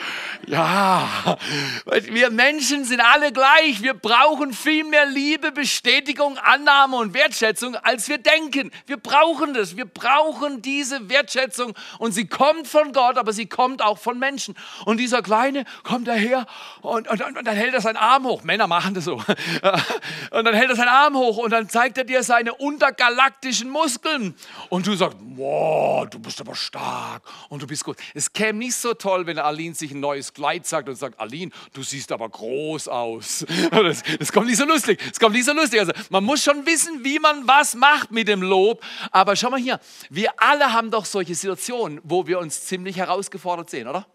ja, 0.48 1.38
wir 1.86 2.30
Menschen 2.32 2.86
sind 2.86 3.00
alle 3.00 3.32
gleich. 3.32 3.82
Wir 3.82 3.94
brauchen 3.94 4.54
viel 4.54 4.84
mehr 4.84 5.06
Liebe, 5.06 5.52
Bestätigung, 5.52 6.38
Annahme 6.38 6.98
und 6.98 7.14
Wertschätzung, 7.14 7.76
als 7.76 8.08
wir 8.10 8.18
denken. 8.18 8.72
Wir 8.86 8.98
brauchen 8.98 9.54
das. 9.54 9.78
Wir 9.78 9.86
brauchen 9.86 10.62
diese 10.62 11.10
Wertschätzung. 11.10 11.74
Und 12.00 12.14
sie 12.14 12.28
kommt 12.28 12.68
von 12.68 12.92
Gott, 12.94 13.18
aber 13.18 13.34
sie 13.34 13.46
kommt 13.46 13.82
auch 13.82 13.98
von 13.98 14.20
Menschen. 14.20 14.56
Und 14.86 14.98
dieser 14.98 15.22
Kleine 15.22 15.66
kommt 15.84 16.08
daher 16.08 16.46
und, 16.82 17.08
und, 17.08 17.22
und 17.22 17.46
dann 17.46 17.56
hält 17.56 17.74
er 17.74 17.82
seinen 17.82 17.98
Arm 17.98 18.26
hoch. 18.26 18.44
Männer 18.44 18.68
machen 18.68 18.94
das 18.94 19.06
so. 19.06 19.16
Und 20.32 20.46
dann 20.46 20.54
hält 20.54 20.70
er 20.70 20.76
seinen 20.76 20.90
Arm 20.90 21.16
hoch 21.16 21.38
und 21.38 21.52
dann 21.52 21.68
zeigt 21.68 21.98
er 21.98 22.04
dir 22.04 22.24
seine 22.24 22.54
untergalaktischen 22.54 23.70
Muskeln. 23.70 24.36
Und 24.70 24.88
du 24.88 24.96
sagst, 24.96 25.18
wow, 25.36 26.08
du 26.10 26.20
bist 26.20 26.40
aber 26.40 26.56
stark 26.56 27.24
und 27.50 27.62
du 27.62 27.68
bist 27.68 27.84
gut. 27.84 27.98
Es 28.14 28.32
käme 28.32 28.60
nicht 28.60 28.76
so 28.76 28.94
toll, 28.94 29.26
wenn 29.28 29.40
Aline 29.40 29.76
sich 29.76 29.92
ein 29.92 30.00
neues 30.00 30.31
Kleid 30.34 30.66
sagt 30.66 30.90
und 30.90 30.96
sagt, 30.96 31.20
Aline, 31.20 31.52
du 31.74 31.84
siehst 31.84 32.12
aber 32.12 32.30
groß 32.30 32.88
aus. 32.88 33.46
Das, 33.72 34.04
das 34.20 34.32
kommt 34.32 34.48
nicht 34.48 34.58
so 34.58 34.66
lustig. 34.66 35.02
Das 35.10 35.20
kommt 35.20 35.36
nicht 35.36 35.46
so 35.46 35.54
lustig. 35.54 35.80
Also 35.80 35.92
man 36.10 36.24
muss 36.24 36.44
schon 36.44 36.66
wissen, 36.66 37.04
wie 37.04 37.20
man 37.20 37.48
was 37.48 37.74
macht 37.74 38.12
mit 38.12 38.28
dem 38.28 38.42
Lob. 38.42 38.84
Aber 39.12 39.36
schau 39.36 39.50
mal 39.50 39.60
hier, 39.60 39.80
wir 40.10 40.32
alle 40.38 40.72
haben 40.72 40.92
doch 40.92 41.06
solche 41.06 41.36
Situationen, 41.36 42.00
wo 42.04 42.28
wir 42.28 42.40
uns 42.40 42.66
ziemlich 42.66 42.98
herausgefordert 42.98 43.70
sehen, 43.70 43.88
oder? 43.88 44.06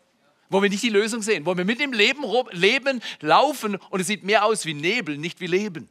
Wo 0.48 0.62
wir 0.62 0.70
nicht 0.70 0.82
die 0.82 0.90
Lösung 0.90 1.22
sehen, 1.22 1.44
wo 1.46 1.56
wir 1.56 1.64
mit 1.64 1.80
dem 1.80 1.92
Leben, 1.92 2.24
Leben 2.52 3.02
laufen 3.20 3.76
und 3.90 4.00
es 4.00 4.06
sieht 4.06 4.22
mehr 4.22 4.44
aus 4.44 4.66
wie 4.66 4.74
Nebel, 4.74 5.18
nicht 5.18 5.40
wie 5.40 5.46
Leben. 5.46 5.88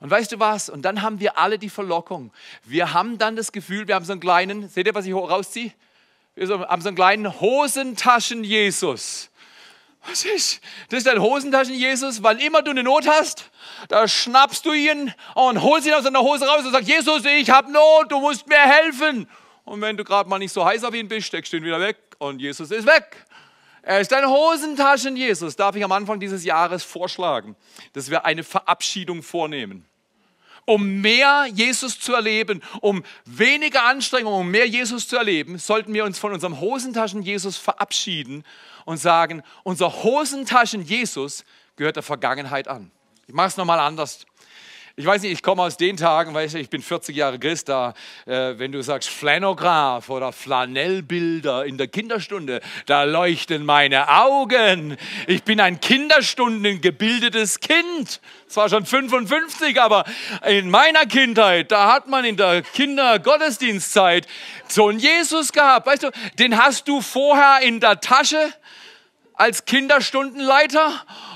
Und 0.00 0.10
weißt 0.10 0.32
du 0.32 0.38
was? 0.38 0.68
Und 0.68 0.82
dann 0.82 1.02
haben 1.02 1.20
wir 1.20 1.38
alle 1.38 1.58
die 1.58 1.70
Verlockung. 1.70 2.32
Wir 2.64 2.92
haben 2.92 3.18
dann 3.18 3.36
das 3.36 3.52
Gefühl, 3.52 3.88
wir 3.88 3.94
haben 3.94 4.04
so 4.04 4.12
einen 4.12 4.20
kleinen, 4.20 4.68
seht 4.68 4.86
ihr, 4.86 4.94
was 4.94 5.06
ich 5.06 5.14
rausziehe? 5.14 5.72
Wir 6.36 6.48
haben 6.68 6.82
so 6.82 6.88
einen 6.88 6.96
kleinen 6.96 7.40
Hosentaschen-Jesus. 7.40 9.30
Was 10.06 10.24
ist? 10.24 10.60
Das 10.90 10.98
ist 10.98 11.06
dein 11.06 11.20
Hosentaschen-Jesus. 11.20 12.22
Wann 12.22 12.38
immer 12.38 12.60
du 12.62 12.72
eine 12.72 12.82
Not 12.82 13.08
hast, 13.08 13.50
da 13.88 14.06
schnappst 14.06 14.64
du 14.66 14.72
ihn 14.72 15.12
und 15.34 15.62
holst 15.62 15.86
ihn 15.86 15.94
aus 15.94 16.04
deiner 16.04 16.20
Hose 16.20 16.46
raus 16.46 16.64
und 16.64 16.72
sagst, 16.72 16.88
Jesus, 16.88 17.24
ich 17.24 17.48
habe 17.50 17.72
Not, 17.72 18.12
du 18.12 18.20
musst 18.20 18.46
mir 18.46 18.58
helfen. 18.58 19.28
Und 19.64 19.80
wenn 19.80 19.96
du 19.96 20.04
gerade 20.04 20.28
mal 20.28 20.38
nicht 20.38 20.52
so 20.52 20.64
heiß 20.64 20.84
auf 20.84 20.94
ihn 20.94 21.08
bist, 21.08 21.26
steckst 21.26 21.52
du 21.52 21.56
ihn 21.56 21.64
wieder 21.64 21.80
weg 21.80 21.96
und 22.18 22.38
Jesus 22.38 22.70
ist 22.70 22.86
weg. 22.86 23.24
Er 23.80 24.00
ist 24.00 24.12
dein 24.12 24.26
Hosentaschen-Jesus. 24.26 25.56
Darf 25.56 25.74
ich 25.74 25.84
am 25.84 25.92
Anfang 25.92 26.20
dieses 26.20 26.44
Jahres 26.44 26.84
vorschlagen, 26.84 27.56
dass 27.94 28.10
wir 28.10 28.26
eine 28.26 28.44
Verabschiedung 28.44 29.22
vornehmen 29.22 29.88
um 30.66 31.00
mehr 31.00 31.46
Jesus 31.46 31.98
zu 31.98 32.12
erleben, 32.12 32.62
um 32.80 33.02
weniger 33.24 33.84
Anstrengung, 33.84 34.34
um 34.34 34.50
mehr 34.50 34.66
Jesus 34.66 35.08
zu 35.08 35.16
erleben, 35.16 35.58
sollten 35.58 35.94
wir 35.94 36.04
uns 36.04 36.18
von 36.18 36.32
unserem 36.32 36.60
Hosentaschen-Jesus 36.60 37.56
verabschieden 37.56 38.44
und 38.84 38.98
sagen, 38.98 39.42
unser 39.62 40.02
Hosentaschen-Jesus 40.02 41.44
gehört 41.76 41.96
der 41.96 42.02
Vergangenheit 42.02 42.68
an. 42.68 42.90
Ich 43.26 43.34
mache 43.34 43.48
es 43.48 43.56
nochmal 43.56 43.80
anders. 43.80 44.26
Ich 44.98 45.04
weiß 45.04 45.20
nicht, 45.20 45.32
ich 45.32 45.42
komme 45.42 45.60
aus 45.60 45.76
den 45.76 45.98
Tagen, 45.98 46.32
weißt 46.32 46.54
du, 46.54 46.58
ich 46.58 46.70
bin 46.70 46.80
40 46.80 47.14
Jahre 47.14 47.38
Christ, 47.38 47.68
da, 47.68 47.92
äh, 48.24 48.54
wenn 48.56 48.72
du 48.72 48.82
sagst 48.82 49.10
Flanograph 49.10 50.08
oder 50.08 50.32
Flanellbilder 50.32 51.66
in 51.66 51.76
der 51.76 51.88
Kinderstunde, 51.88 52.62
da 52.86 53.02
leuchten 53.02 53.66
meine 53.66 54.08
Augen. 54.08 54.96
Ich 55.26 55.42
bin 55.42 55.60
ein 55.60 55.80
Kinderstunden 55.80 56.80
gebildetes 56.80 57.60
Kind. 57.60 58.22
Zwar 58.46 58.70
schon 58.70 58.86
55, 58.86 59.78
aber 59.78 60.06
in 60.46 60.70
meiner 60.70 61.04
Kindheit, 61.04 61.70
da 61.72 61.92
hat 61.92 62.06
man 62.06 62.24
in 62.24 62.38
der 62.38 62.62
Kindergottesdienstzeit 62.62 64.26
so 64.66 64.88
einen 64.88 64.98
Jesus 64.98 65.52
gehabt. 65.52 65.86
Weißt 65.86 66.04
du, 66.04 66.10
den 66.38 66.56
hast 66.56 66.88
du 66.88 67.02
vorher 67.02 67.60
in 67.60 67.80
der 67.80 68.00
Tasche 68.00 68.50
als 69.36 69.64
Kinderstundenleiter 69.66 70.90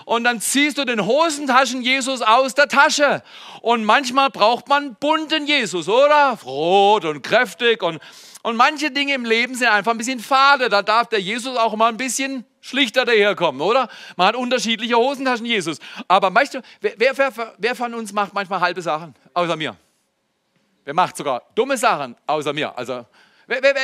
und 0.06 0.24
dann 0.24 0.40
ziehst 0.40 0.78
du 0.78 0.84
den 0.84 1.06
Hosentaschen 1.06 1.82
Jesus 1.82 2.22
aus 2.22 2.54
der 2.54 2.68
Tasche. 2.68 3.22
Und 3.60 3.84
manchmal 3.84 4.30
braucht 4.30 4.68
man 4.68 4.96
bunten 4.96 5.46
Jesus, 5.46 5.88
oder? 5.88 6.38
Rot 6.44 7.04
und 7.04 7.22
kräftig 7.22 7.82
und, 7.82 8.00
und 8.42 8.56
manche 8.56 8.90
Dinge 8.90 9.14
im 9.14 9.24
Leben 9.24 9.54
sind 9.54 9.68
einfach 9.68 9.92
ein 9.92 9.98
bisschen 9.98 10.20
fade. 10.20 10.68
Da 10.68 10.82
darf 10.82 11.08
der 11.08 11.20
Jesus 11.20 11.56
auch 11.56 11.76
mal 11.76 11.88
ein 11.88 11.98
bisschen 11.98 12.44
schlichter 12.60 13.04
daherkommen, 13.04 13.60
oder? 13.60 13.88
Man 14.16 14.28
hat 14.28 14.36
unterschiedliche 14.36 14.96
Hosentaschen 14.96 15.46
Jesus. 15.46 15.78
Aber 16.08 16.34
weißt 16.34 16.54
du, 16.54 16.62
wer, 16.80 17.16
wer, 17.16 17.32
wer 17.58 17.74
von 17.74 17.94
uns 17.94 18.12
macht 18.12 18.32
manchmal 18.32 18.60
halbe 18.60 18.82
Sachen? 18.82 19.14
Außer 19.34 19.56
mir. 19.56 19.76
Wer 20.84 20.94
macht 20.94 21.16
sogar 21.16 21.42
dumme 21.54 21.76
Sachen? 21.76 22.16
Außer 22.26 22.52
mir. 22.52 22.76
Also 22.76 23.04
Wer, 23.50 23.60
wer, 23.64 23.74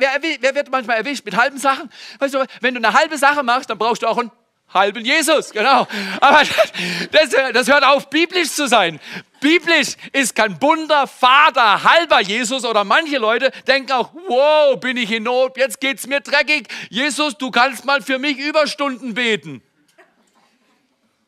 wer, 0.00 0.22
wer, 0.40 0.54
wird 0.56 0.68
manchmal 0.72 0.96
erwischt 0.96 1.24
mit 1.24 1.36
halben 1.36 1.56
Sachen? 1.56 1.88
Weißt 2.18 2.34
du, 2.34 2.44
wenn 2.60 2.74
du 2.74 2.80
eine 2.80 2.92
halbe 2.92 3.16
Sache 3.16 3.44
machst, 3.44 3.70
dann 3.70 3.78
brauchst 3.78 4.02
du 4.02 4.08
auch 4.08 4.18
einen 4.18 4.32
halben 4.74 5.04
Jesus, 5.04 5.52
genau. 5.52 5.86
Aber 6.20 6.42
das, 7.12 7.30
das 7.52 7.68
hört 7.68 7.84
auf, 7.84 8.10
biblisch 8.10 8.50
zu 8.50 8.66
sein. 8.66 8.98
Biblisch 9.38 9.94
ist 10.12 10.34
kein 10.34 10.58
bunter, 10.58 11.06
Vater, 11.06 11.84
halber 11.84 12.20
Jesus 12.20 12.64
oder 12.64 12.82
manche 12.82 13.18
Leute 13.18 13.52
denken 13.68 13.92
auch, 13.92 14.10
wow, 14.26 14.80
bin 14.80 14.96
ich 14.96 15.12
in 15.12 15.22
Not, 15.22 15.56
jetzt 15.56 15.80
geht's 15.80 16.08
mir 16.08 16.18
dreckig. 16.18 16.66
Jesus, 16.90 17.38
du 17.38 17.52
kannst 17.52 17.84
mal 17.84 18.02
für 18.02 18.18
mich 18.18 18.38
Überstunden 18.38 19.14
beten. 19.14 19.62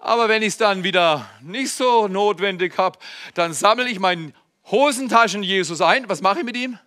Aber 0.00 0.28
wenn 0.28 0.42
ich 0.42 0.48
es 0.48 0.56
dann 0.56 0.82
wieder 0.82 1.30
nicht 1.42 1.70
so 1.70 2.08
notwendig 2.08 2.76
habe, 2.76 2.98
dann 3.34 3.52
sammle 3.52 3.88
ich 3.88 4.00
meinen 4.00 4.34
Hosentaschen 4.68 5.44
Jesus 5.44 5.80
ein. 5.80 6.08
Was 6.08 6.22
mache 6.22 6.40
ich 6.40 6.44
mit 6.44 6.56
ihm? 6.56 6.80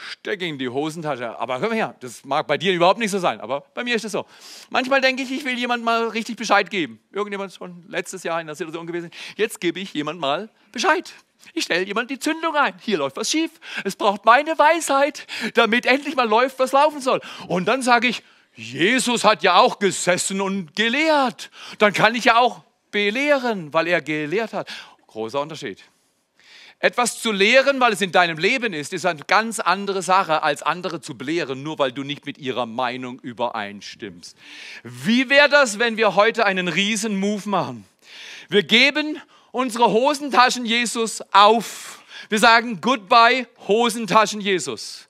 Stecke 0.00 0.46
in 0.46 0.58
die 0.58 0.68
Hosentasche. 0.68 1.38
Aber 1.38 1.60
hör 1.60 1.68
mal 1.68 1.74
her, 1.74 1.94
das 2.00 2.24
mag 2.24 2.46
bei 2.46 2.58
dir 2.58 2.72
überhaupt 2.72 2.98
nicht 2.98 3.10
so 3.10 3.18
sein, 3.18 3.40
aber 3.40 3.62
bei 3.74 3.84
mir 3.84 3.94
ist 3.94 4.04
es 4.04 4.12
so. 4.12 4.26
Manchmal 4.70 5.00
denke 5.00 5.22
ich, 5.22 5.30
ich 5.30 5.44
will 5.44 5.58
jemand 5.58 5.84
mal 5.84 6.08
richtig 6.08 6.36
Bescheid 6.36 6.70
geben. 6.70 7.00
Irgendjemand 7.12 7.52
schon 7.52 7.84
letztes 7.88 8.22
Jahr 8.22 8.40
in 8.40 8.46
der 8.46 8.56
Situation 8.56 8.86
gewesen. 8.86 9.10
Jetzt 9.36 9.60
gebe 9.60 9.80
ich 9.80 9.92
jemand 9.94 10.20
mal 10.20 10.50
Bescheid. 10.72 11.12
Ich 11.54 11.64
stelle 11.64 11.84
jemand 11.84 12.10
die 12.10 12.18
Zündung 12.18 12.54
ein. 12.54 12.74
Hier 12.80 12.98
läuft 12.98 13.16
was 13.16 13.30
schief. 13.30 13.50
Es 13.84 13.96
braucht 13.96 14.24
meine 14.24 14.58
Weisheit, 14.58 15.26
damit 15.54 15.86
endlich 15.86 16.16
mal 16.16 16.28
läuft, 16.28 16.58
was 16.58 16.72
laufen 16.72 17.00
soll. 17.00 17.20
Und 17.48 17.66
dann 17.66 17.82
sage 17.82 18.08
ich, 18.08 18.22
Jesus 18.54 19.24
hat 19.24 19.42
ja 19.42 19.56
auch 19.56 19.78
gesessen 19.78 20.40
und 20.40 20.76
gelehrt. 20.76 21.50
Dann 21.78 21.92
kann 21.92 22.14
ich 22.14 22.24
ja 22.24 22.38
auch 22.38 22.62
belehren, 22.90 23.72
weil 23.72 23.86
er 23.86 24.02
gelehrt 24.02 24.52
hat. 24.52 24.68
Großer 25.06 25.40
Unterschied. 25.40 25.82
Etwas 26.82 27.20
zu 27.20 27.30
lehren, 27.30 27.78
weil 27.78 27.92
es 27.92 28.00
in 28.00 28.10
deinem 28.10 28.38
Leben 28.38 28.72
ist, 28.72 28.94
ist 28.94 29.04
eine 29.04 29.20
ganz 29.26 29.60
andere 29.60 30.00
Sache, 30.00 30.42
als 30.42 30.62
andere 30.62 31.02
zu 31.02 31.16
belehren, 31.16 31.62
nur 31.62 31.78
weil 31.78 31.92
du 31.92 32.04
nicht 32.04 32.24
mit 32.24 32.38
ihrer 32.38 32.64
Meinung 32.64 33.20
übereinstimmst. 33.20 34.34
Wie 34.82 35.28
wäre 35.28 35.50
das, 35.50 35.78
wenn 35.78 35.98
wir 35.98 36.14
heute 36.14 36.46
einen 36.46 36.68
riesen 36.68 37.20
Move 37.20 37.46
machen? 37.50 37.84
Wir 38.48 38.62
geben 38.62 39.20
unsere 39.52 39.90
Hosentaschen 39.90 40.64
Jesus 40.64 41.22
auf. 41.32 42.02
Wir 42.30 42.38
sagen 42.38 42.80
Goodbye 42.80 43.46
Hosentaschen 43.68 44.40
Jesus. 44.40 45.06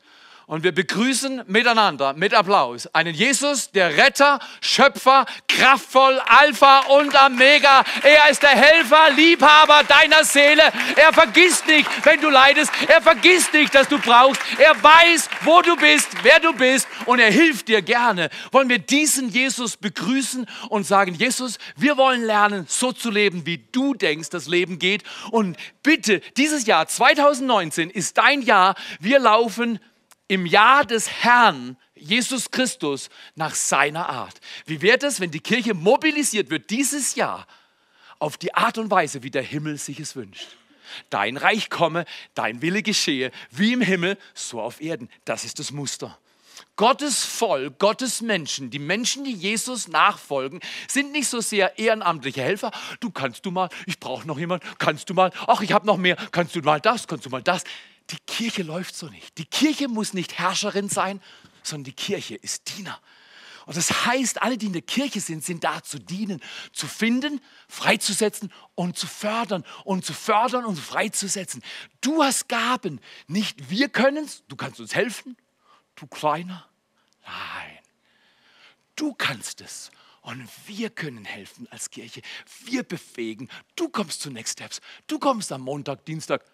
Und 0.51 0.65
wir 0.65 0.73
begrüßen 0.73 1.45
miteinander 1.47 2.13
mit 2.13 2.35
Applaus 2.35 2.89
einen 2.89 3.15
Jesus, 3.15 3.71
der 3.71 3.97
Retter, 3.97 4.41
Schöpfer, 4.61 5.25
kraftvoll, 5.47 6.21
Alpha 6.27 6.81
und 6.89 7.15
Omega. 7.15 7.85
Er 8.03 8.29
ist 8.33 8.43
der 8.43 8.57
Helfer, 8.57 9.11
Liebhaber 9.15 9.85
deiner 9.85 10.25
Seele. 10.25 10.65
Er 10.97 11.13
vergisst 11.13 11.69
nicht, 11.69 11.89
wenn 12.05 12.21
du 12.21 12.31
leidest. 12.31 12.73
Er 12.89 13.01
vergisst 13.01 13.55
nicht, 13.55 13.73
dass 13.73 13.87
du 13.87 14.01
brauchst. 14.01 14.43
Er 14.59 14.75
weiß, 14.83 15.31
wo 15.43 15.63
du 15.63 15.77
bist, 15.77 16.09
wer 16.25 16.41
du 16.41 16.53
bist 16.53 16.89
und 17.07 17.21
er 17.21 17.31
hilft 17.31 17.69
dir 17.69 17.81
gerne. 17.81 18.29
Wollen 18.51 18.69
wir 18.69 18.81
diesen 18.81 19.29
Jesus 19.29 19.77
begrüßen 19.77 20.47
und 20.69 20.85
sagen, 20.85 21.15
Jesus, 21.15 21.59
wir 21.77 21.97
wollen 21.97 22.25
lernen, 22.25 22.67
so 22.69 22.91
zu 22.91 23.13
leben, 23.13 23.47
wie 23.47 23.59
du 23.71 23.95
denkst, 23.95 24.31
das 24.31 24.49
Leben 24.49 24.81
geht. 24.81 25.05
Und 25.31 25.57
bitte, 25.85 26.21
dieses 26.37 26.67
Jahr 26.67 26.89
2019 26.89 27.89
ist 27.89 28.19
dein 28.19 28.43
Jahr. 28.43 28.75
Wir 28.99 29.21
laufen 29.21 29.79
im 30.31 30.47
Jahr 30.47 30.85
des 30.85 31.11
Herrn 31.25 31.77
Jesus 31.97 32.53
Christus 32.53 33.11
nach 33.35 33.57
seiner 33.57 34.09
Art. 34.09 34.41
Wie 34.65 34.81
wird 34.81 35.03
es, 35.03 35.19
wenn 35.19 35.33
die 35.33 35.41
Kirche 35.41 35.75
mobilisiert 35.75 36.51
wird 36.51 36.71
dieses 36.71 37.17
Jahr 37.17 37.49
auf 38.21 38.39
die 38.39 38.55
Art 38.55 38.79
und 38.79 38.93
Weise, 38.93 39.25
wie 39.25 39.31
der 39.33 39.43
Himmel 39.43 39.77
sich 39.77 39.99
es 39.99 40.15
wünscht? 40.15 40.47
Dein 41.11 41.37
Reich 41.37 41.69
komme, 41.69 42.05
dein 42.35 42.63
Wille 42.63 42.85
geschehe, 42.85 43.33
wie 43.51 43.73
im 43.73 43.81
Himmel, 43.81 44.17
so 44.33 44.61
auf 44.61 44.81
Erden. 44.81 45.11
Das 45.25 45.45
ist 45.45 45.59
das 45.59 45.73
Muster. 45.73 46.17
Gottes 46.77 47.25
Volk, 47.25 47.81
Gottes 47.81 48.21
Menschen, 48.21 48.71
die 48.71 48.79
Menschen, 48.79 49.25
die 49.25 49.33
Jesus 49.33 49.89
nachfolgen, 49.89 50.61
sind 50.87 51.11
nicht 51.11 51.27
so 51.27 51.41
sehr 51.41 51.77
ehrenamtliche 51.77 52.43
Helfer. 52.43 52.71
Du 53.01 53.11
kannst 53.11 53.45
du 53.47 53.51
mal, 53.51 53.69
ich 53.87 53.99
brauche 53.99 54.29
noch 54.29 54.39
jemanden, 54.39 54.67
kannst 54.79 55.11
du 55.11 55.15
mal, 55.15 55.33
ach, 55.49 55.61
ich 55.61 55.73
habe 55.73 55.87
noch 55.87 55.97
mehr, 55.97 56.15
kannst 56.31 56.55
du 56.55 56.61
mal 56.61 56.81
das, 56.81 57.09
kannst 57.09 57.27
du 57.27 57.31
mal 57.31 57.43
das. 57.43 57.65
Die 58.11 58.19
Kirche 58.27 58.63
läuft 58.63 58.95
so 58.95 59.07
nicht. 59.09 59.39
Die 59.39 59.45
Kirche 59.45 59.89
muss 59.89 60.15
nicht 60.15 60.39
Herrscherin 60.39 60.89
sein, 60.89 61.21
sondern 61.63 61.85
die 61.85 61.93
Kirche 61.93 62.35
ist 62.35 62.77
Diener. 62.77 63.01
Und 63.67 63.77
das 63.77 64.07
heißt, 64.07 64.43
alle, 64.43 64.59
die 64.59 64.67
in 64.67 64.73
der 64.73 64.83
Kirche 64.83 65.21
sind, 65.21 65.45
sind 65.45 65.63
da 65.63 65.83
zu 65.83 66.01
dienen, 66.01 66.41
zu 66.73 66.89
finden, 66.89 67.41
freizusetzen 67.69 68.53
und 68.75 68.99
zu 68.99 69.07
fördern 69.07 69.65
und 69.85 70.05
zu 70.05 70.13
fördern 70.13 70.65
und 70.65 70.77
freizusetzen. 70.77 71.63
Du 72.01 72.23
hast 72.23 72.49
Gaben, 72.49 73.01
nicht 73.29 73.71
wir 73.71 73.89
können 73.89 74.25
es, 74.25 74.43
du 74.49 74.57
kannst 74.57 74.81
uns 74.81 74.95
helfen, 74.95 75.37
du 75.95 76.07
Kleiner. 76.07 76.69
Nein, 77.25 77.79
du 78.97 79.15
kannst 79.15 79.61
es. 79.61 79.91
Und 80.23 80.49
wir 80.67 80.91
können 80.91 81.25
helfen 81.25 81.67
als 81.71 81.91
Kirche. 81.91 82.21
Wir 82.65 82.83
befähigen. 82.83 83.49
Du 83.75 83.89
kommst 83.89 84.21
zu 84.21 84.31
Next 84.31 84.55
Steps. 84.55 84.81
Du 85.07 85.19
kommst 85.19 85.51
am 85.51 85.63
Montag, 85.63 86.05
Dienstag, 86.05 86.45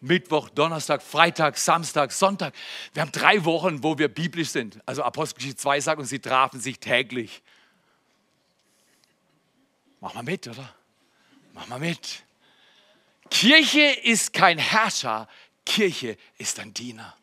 Mittwoch, 0.00 0.48
Donnerstag, 0.50 1.02
Freitag, 1.02 1.56
Samstag, 1.56 2.12
Sonntag. 2.12 2.54
Wir 2.92 3.02
haben 3.02 3.12
drei 3.12 3.44
Wochen, 3.44 3.82
wo 3.82 3.98
wir 3.98 4.08
biblisch 4.08 4.50
sind. 4.50 4.78
Also 4.86 5.02
Apostelgeschichte 5.02 5.56
2 5.60 5.80
sagt, 5.80 6.00
und 6.00 6.06
sie 6.06 6.18
trafen 6.18 6.60
sich 6.60 6.78
täglich. 6.78 7.42
Mach 10.00 10.14
mal 10.14 10.22
mit, 10.22 10.46
oder? 10.46 10.74
Mach 11.54 11.66
mal 11.68 11.78
mit. 11.78 12.22
Kirche 13.30 13.80
ist 13.80 14.32
kein 14.32 14.58
Herrscher, 14.58 15.28
Kirche 15.64 16.16
ist 16.38 16.60
ein 16.60 16.74
Diener. 16.74 17.16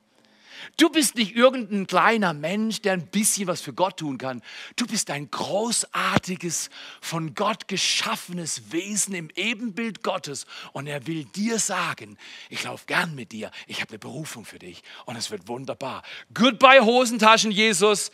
Du 0.77 0.89
bist 0.89 1.15
nicht 1.15 1.35
irgendein 1.35 1.87
kleiner 1.87 2.33
Mensch, 2.33 2.81
der 2.81 2.93
ein 2.93 3.07
bisschen 3.07 3.47
was 3.47 3.61
für 3.61 3.73
Gott 3.73 3.97
tun 3.97 4.17
kann. 4.17 4.41
Du 4.75 4.85
bist 4.85 5.09
ein 5.09 5.29
großartiges, 5.29 6.69
von 7.01 7.35
Gott 7.35 7.67
geschaffenes 7.67 8.71
Wesen 8.71 9.13
im 9.15 9.29
Ebenbild 9.35 10.03
Gottes. 10.03 10.45
Und 10.71 10.87
er 10.87 11.07
will 11.07 11.25
dir 11.25 11.59
sagen, 11.59 12.17
ich 12.49 12.63
laufe 12.63 12.85
gern 12.85 13.15
mit 13.15 13.31
dir. 13.31 13.51
Ich 13.67 13.81
habe 13.81 13.89
eine 13.89 13.99
Berufung 13.99 14.45
für 14.45 14.59
dich. 14.59 14.83
Und 15.05 15.15
es 15.15 15.31
wird 15.31 15.47
wunderbar. 15.47 16.03
Goodbye 16.33 16.81
Hosentaschen, 16.81 17.51
Jesus. 17.51 18.11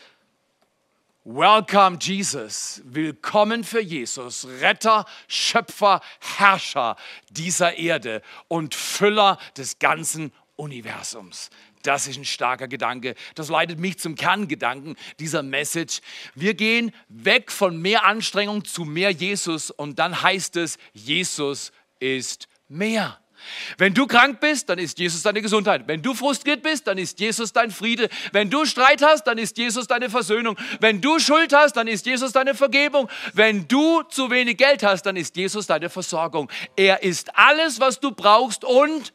Welcome 1.26 1.98
Jesus. 2.02 2.82
Willkommen 2.86 3.64
für 3.64 3.82
Jesus, 3.82 4.48
Retter, 4.62 5.06
Schöpfer, 5.28 6.02
Herrscher 6.20 6.96
dieser 7.30 7.78
Erde 7.78 8.24
und 8.48 8.74
Füller 8.74 9.38
des 9.56 9.78
ganzen 9.80 10.32
Universums. 10.56 11.50
Das 11.84 12.08
ist 12.08 12.18
ein 12.18 12.26
starker 12.26 12.68
Gedanke. 12.68 13.16
Das 13.36 13.50
leitet 13.50 13.80
mich 13.80 14.00
zum 14.00 14.16
Kerngedanken 14.16 14.96
dieser 15.20 15.44
Message. 15.44 16.02
Wir 16.36 16.54
gehen 16.54 16.92
weg 17.08 17.52
von 17.52 17.82
mehr 17.82 18.06
Anstrengung 18.06 18.66
zu 18.66 18.84
mehr 18.84 19.12
Jesus 19.12 19.72
und 19.72 20.00
dann 20.00 20.22
heißt 20.22 20.58
es, 20.58 20.78
Jesus 20.94 21.72
ist 22.00 22.48
mehr. 22.68 23.20
Wenn 23.78 23.94
du 23.94 24.06
krank 24.06 24.40
bist, 24.40 24.70
dann 24.70 24.80
ist 24.80 25.00
Jesus 25.00 25.24
deine 25.24 25.42
Gesundheit. 25.42 25.88
Wenn 25.88 26.02
du 26.02 26.14
frustriert 26.14 26.62
bist, 26.62 26.88
dann 26.88 26.98
ist 26.98 27.20
Jesus 27.20 27.54
dein 27.54 27.72
Friede. 27.72 28.10
Wenn 28.32 28.50
du 28.50 28.66
Streit 28.66 29.02
hast, 29.02 29.24
dann 29.28 29.38
ist 29.38 29.58
Jesus 29.58 29.88
deine 29.88 30.10
Versöhnung. 30.10 30.58
Wenn 30.80 31.02
du 31.02 31.20
Schuld 31.20 31.54
hast, 31.54 31.78
dann 31.78 31.88
ist 31.88 32.06
Jesus 32.06 32.32
deine 32.32 32.54
Vergebung. 32.54 33.10
Wenn 33.34 33.68
du 33.68 34.04
zu 34.04 34.30
wenig 34.30 34.58
Geld 34.58 34.84
hast, 34.84 35.04
dann 35.04 35.16
ist 35.16 35.38
Jesus 35.38 35.68
deine 35.68 35.90
Versorgung. 35.90 36.50
Er 36.76 37.04
ist 37.04 37.36
alles, 37.38 37.80
was 37.80 38.00
du 38.00 38.12
brauchst 38.12 38.66
und 38.66 39.14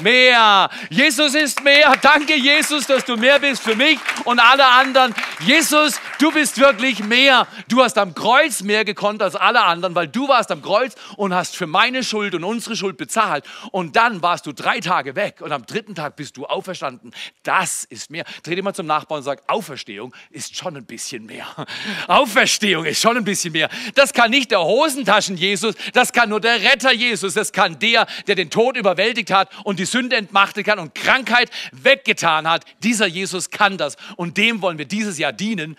mehr. 0.00 0.68
Jesus 0.88 1.34
ist 1.34 1.62
mehr. 1.62 1.94
Danke, 2.00 2.36
Jesus, 2.36 2.86
dass 2.86 3.04
du 3.04 3.16
mehr 3.16 3.38
bist 3.38 3.62
für 3.62 3.74
mich 3.74 3.98
und 4.24 4.38
alle 4.38 4.66
anderen. 4.66 5.14
Jesus, 5.40 6.00
du 6.18 6.30
bist 6.32 6.58
wirklich 6.58 7.02
mehr. 7.04 7.46
Du 7.68 7.82
hast 7.82 7.98
am 7.98 8.14
Kreuz 8.14 8.62
mehr 8.62 8.84
gekonnt 8.84 9.22
als 9.22 9.36
alle 9.36 9.62
anderen, 9.62 9.94
weil 9.94 10.08
du 10.08 10.28
warst 10.28 10.50
am 10.50 10.62
Kreuz 10.62 10.94
und 11.16 11.34
hast 11.34 11.56
für 11.56 11.66
meine 11.66 12.02
Schuld 12.02 12.34
und 12.34 12.44
unsere 12.44 12.76
Schuld 12.76 12.96
bezahlt. 12.96 13.44
Und 13.72 13.96
dann 13.96 14.22
warst 14.22 14.46
du 14.46 14.52
drei 14.52 14.80
Tage 14.80 15.16
weg 15.16 15.40
und 15.40 15.52
am 15.52 15.66
dritten 15.66 15.94
Tag 15.94 16.16
bist 16.16 16.36
du 16.36 16.46
auferstanden. 16.46 17.12
Das 17.42 17.84
ist 17.84 18.10
mehr. 18.10 18.24
Dreh 18.42 18.54
dir 18.54 18.62
mal 18.62 18.74
zum 18.74 18.86
Nachbarn 18.86 19.18
und 19.18 19.24
sag, 19.24 19.42
Auferstehung 19.46 20.14
ist 20.30 20.56
schon 20.56 20.76
ein 20.76 20.86
bisschen 20.86 21.26
mehr. 21.26 21.46
Auferstehung 22.06 22.84
ist 22.84 23.00
schon 23.00 23.16
ein 23.16 23.24
bisschen 23.24 23.52
mehr. 23.52 23.68
Das 23.94 24.12
kann 24.12 24.30
nicht 24.30 24.50
der 24.50 24.60
Hosentaschen 24.60 25.36
Jesus, 25.36 25.74
das 25.92 26.12
kann 26.12 26.28
nur 26.28 26.40
der 26.40 26.60
Retter 26.60 26.92
Jesus, 26.92 27.34
das 27.34 27.52
kann 27.52 27.78
der, 27.78 28.06
der 28.26 28.34
den 28.34 28.50
Tod 28.50 28.76
überwältigt 28.76 29.30
hat 29.30 29.50
und 29.64 29.78
die 29.78 29.86
Sünde 29.90 30.16
entmachtet 30.16 30.66
kann 30.66 30.78
und 30.78 30.94
Krankheit 30.94 31.50
weggetan 31.72 32.48
hat. 32.48 32.64
Dieser 32.82 33.06
Jesus 33.06 33.50
kann 33.50 33.78
das 33.78 33.96
und 34.16 34.36
dem 34.36 34.62
wollen 34.62 34.78
wir 34.78 34.86
dieses 34.86 35.18
Jahr 35.18 35.32
dienen. 35.32 35.76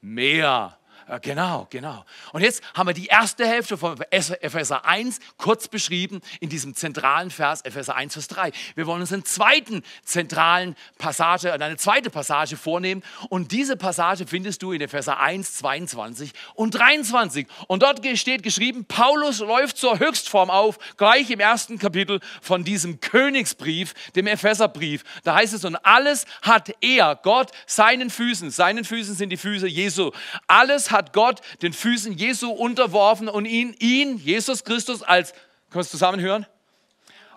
Mehr 0.00 0.78
Genau, 1.22 1.66
genau. 1.70 2.04
Und 2.32 2.42
jetzt 2.42 2.62
haben 2.74 2.86
wir 2.86 2.94
die 2.94 3.06
erste 3.06 3.46
Hälfte 3.46 3.76
von 3.76 4.00
Epheser 4.10 4.84
1 4.84 5.18
kurz 5.36 5.68
beschrieben 5.68 6.20
in 6.40 6.48
diesem 6.48 6.74
zentralen 6.74 7.30
Vers, 7.30 7.62
Epheser 7.62 7.96
1, 7.96 8.12
Vers 8.14 8.28
3. 8.28 8.52
Wir 8.74 8.86
wollen 8.86 9.00
uns 9.00 9.12
einen 9.12 9.24
zweiten 9.24 9.82
zentralen 10.04 10.76
Passage, 10.98 11.52
eine 11.52 11.76
zweite 11.76 12.10
Passage 12.10 12.56
vornehmen. 12.56 13.02
Und 13.28 13.52
diese 13.52 13.76
Passage 13.76 14.26
findest 14.26 14.62
du 14.62 14.72
in 14.72 14.80
Epheser 14.80 15.18
1, 15.18 15.54
22 15.54 16.32
und 16.54 16.74
23. 16.74 17.46
Und 17.66 17.82
dort 17.82 18.00
steht 18.16 18.42
geschrieben, 18.42 18.84
Paulus 18.84 19.40
läuft 19.40 19.76
zur 19.76 19.98
Höchstform 19.98 20.50
auf, 20.50 20.78
gleich 20.96 21.30
im 21.30 21.40
ersten 21.40 21.78
Kapitel 21.78 22.20
von 22.40 22.64
diesem 22.64 23.00
Königsbrief, 23.00 23.94
dem 24.14 24.26
Epheserbrief. 24.26 25.02
Da 25.24 25.34
heißt 25.34 25.54
es, 25.54 25.64
und 25.64 25.76
alles 25.76 26.26
hat 26.42 26.74
er, 26.80 27.16
Gott, 27.16 27.50
seinen 27.66 28.10
Füßen, 28.10 28.50
seinen 28.50 28.84
Füßen 28.84 29.14
sind 29.14 29.30
die 29.30 29.36
Füße 29.36 29.66
Jesu, 29.66 30.12
alles 30.46 30.90
hat 30.92 31.12
Gott 31.12 31.40
den 31.62 31.72
Füßen 31.72 32.12
Jesu 32.12 32.50
unterworfen 32.50 33.28
und 33.28 33.46
ihn, 33.46 33.74
ihn 33.78 34.18
Jesus 34.18 34.64
Christus, 34.64 35.02
als, 35.02 35.32
können 35.32 35.74
wir 35.74 35.80
es 35.80 35.90
zusammen 35.90 36.20
hören? 36.20 36.46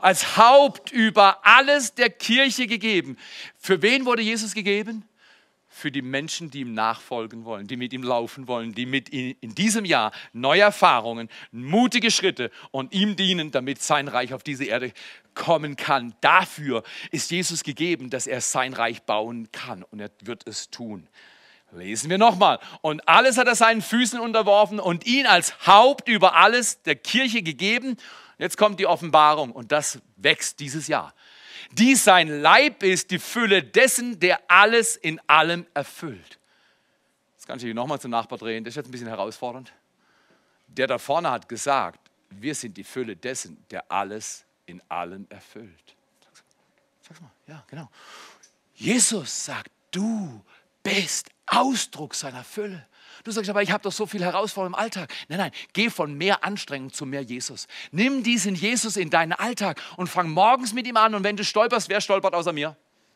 Als 0.02 0.38
Haupt 0.38 0.92
über 0.92 1.40
alles 1.46 1.96
der 1.96 2.10
Kirche 2.10 2.68
gegeben. 2.68 3.18
Für 3.58 3.82
wen 3.82 4.06
wurde 4.06 4.22
Jesus 4.22 4.54
gegeben? 4.54 5.04
Für 5.68 5.92
die 5.92 6.02
Menschen, 6.02 6.52
die 6.52 6.62
ihm 6.62 6.74
nachfolgen 6.74 7.44
wollen, 7.44 7.68
die 7.68 7.76
mit 7.76 7.92
ihm 7.92 8.04
laufen 8.04 8.48
wollen, 8.48 8.74
die 8.74 8.86
mit 8.86 9.12
ihm 9.12 9.36
in 9.42 9.56
diesem 9.56 9.84
Jahr 9.84 10.12
neue 10.32 10.62
Erfahrungen, 10.62 11.28
mutige 11.52 12.12
Schritte 12.12 12.50
und 12.72 12.94
ihm 12.94 13.16
dienen, 13.16 13.52
damit 13.52 13.82
sein 13.82 14.08
Reich 14.08 14.34
auf 14.34 14.44
diese 14.44 14.66
Erde 14.66 14.94
kommen 15.34 15.76
kann. 15.76 16.16
Dafür 16.22 16.84
ist 17.12 17.30
Jesus 17.32 17.64
gegeben, 17.64 18.10
dass 18.10 18.26
er 18.26 18.40
sein 18.40 18.74
Reich 18.74 19.02
bauen 19.04 19.52
kann 19.52 19.84
und 19.84 20.00
er 20.00 20.12
wird 20.22 20.48
es 20.48 20.70
tun. 20.70 21.10
Lesen 21.76 22.10
wir 22.10 22.18
nochmal. 22.18 22.60
Und 22.82 23.08
alles 23.08 23.38
hat 23.38 23.48
er 23.48 23.56
seinen 23.56 23.82
Füßen 23.82 24.20
unterworfen 24.20 24.80
und 24.80 25.06
ihn 25.06 25.28
als 25.28 25.68
Haupt 25.68 26.08
über 26.08 26.36
alles 26.36 26.82
der 26.84 26.96
Kirche 26.96 27.42
gegeben. 27.42 27.98
Jetzt 28.38 28.58
kommt 28.58 28.80
die 28.80 28.88
Offenbarung 28.88 29.52
und 29.52 29.72
das 29.72 30.00
wächst 30.16 30.60
dieses 30.60 30.88
Jahr. 30.88 31.14
Dies 31.72 32.04
sein 32.04 32.28
Leib 32.28 32.84
ist 32.84 33.12
die 33.12 33.20
Fülle 33.20 33.64
dessen, 33.64 34.20
der 34.20 34.40
alles 34.50 34.96
in 34.96 35.20
allem 35.28 35.66
erfüllt. 35.74 36.40
Das 37.38 37.46
kann 37.46 37.60
ich 37.60 37.74
nochmal 37.74 38.00
zum 38.00 38.12
Nachbar 38.12 38.38
drehen. 38.38 38.64
Das 38.64 38.72
ist 38.72 38.78
jetzt 38.78 38.88
ein 38.88 38.92
bisschen 38.92 39.08
herausfordernd. 39.08 39.74
Der 40.68 40.88
da 40.88 40.98
vorne 40.98 41.30
hat 41.32 41.48
gesagt, 41.48 42.00
wir 42.30 42.56
sind 42.56 42.76
die 42.78 42.84
Fülle 42.84 43.16
dessen, 43.16 43.64
der 43.70 43.92
alles 43.92 44.46
in 44.66 44.82
allem 44.90 45.28
erfüllt. 45.30 45.96
Sag's 47.02 47.22
mal, 47.22 47.32
ja, 47.48 47.64
genau. 47.68 47.90
Jesus 48.74 49.46
sagt, 49.46 49.72
du 49.92 50.42
bist 50.82 51.30
Ausdruck 51.48 52.16
seiner 52.16 52.44
Fülle. 52.44 52.86
Du 53.24 53.32
sagst 53.32 53.50
aber, 53.50 53.64
ich 53.64 53.72
habe 53.72 53.82
doch 53.82 53.92
so 53.92 54.06
viel 54.06 54.24
Herausforderungen 54.24 54.76
im 54.76 54.80
Alltag. 54.80 55.14
Nein, 55.30 55.40
nein, 55.40 55.52
geh 55.74 55.90
von 55.90 56.14
mehr 56.14 56.44
Anstrengung 56.44 56.94
zu 56.94 57.06
mehr 57.06 57.22
Jesus. 57.22 57.68
Nimm 57.92 58.24
diesen 58.24 58.56
Jesus 58.56 58.98
in 58.98 59.10
deinen 59.10 59.34
Alltag 59.34 59.82
und 59.98 60.08
fang 60.08 60.30
morgens 60.30 60.74
mit 60.74 60.86
ihm 60.88 60.98
an. 60.98 61.16
Und 61.16 61.24
wenn 61.24 61.36
du 61.36 61.44
stolperst, 61.44 61.90
wer 61.90 62.02
stolpert 62.02 62.34
außer 62.34 62.54
mir? 62.54 62.76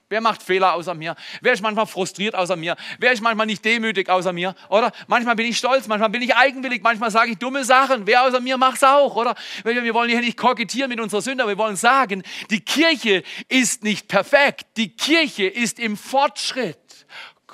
Wer 0.10 0.22
macht 0.22 0.42
Fehler 0.42 0.74
außer 0.74 0.96
mir? 0.96 1.16
Wer 1.42 1.54
ist 1.54 1.62
manchmal 1.62 1.86
frustriert 1.86 2.34
außer 2.34 2.56
mir? 2.56 2.76
Wer 2.98 3.12
ist 3.12 3.22
manchmal 3.22 3.46
nicht 3.46 3.64
demütig 3.64 4.10
außer 4.10 4.34
mir? 4.34 4.56
Oder 4.70 4.92
manchmal 5.06 5.36
bin 5.36 5.46
ich 5.46 5.58
stolz, 5.60 5.88
manchmal 5.88 6.10
bin 6.10 6.24
ich 6.24 6.36
eigenwillig, 6.36 6.82
manchmal 6.82 7.12
sage 7.12 7.32
ich 7.32 7.38
dumme 7.38 7.64
Sachen. 7.64 8.08
Wer 8.08 8.24
außer 8.24 8.40
mir 8.40 8.58
macht 8.58 8.78
es 8.78 8.84
auch, 8.84 9.16
oder? 9.16 9.36
Wir 9.64 9.94
wollen 9.94 10.10
hier 10.10 10.22
nicht 10.22 10.38
kokettieren 10.38 10.90
mit 10.90 11.00
unserer 11.00 11.22
Sünde, 11.22 11.44
aber 11.44 11.52
wir 11.52 11.60
wollen 11.60 11.76
sagen, 11.76 12.24
die 12.50 12.62
Kirche 12.62 13.22
ist 13.50 13.84
nicht 13.84 14.08
perfekt. 14.08 14.66
Die 14.78 14.96
Kirche 14.96 15.46
ist 15.46 15.78
im 15.78 15.96
Fortschritt. 15.96 17.06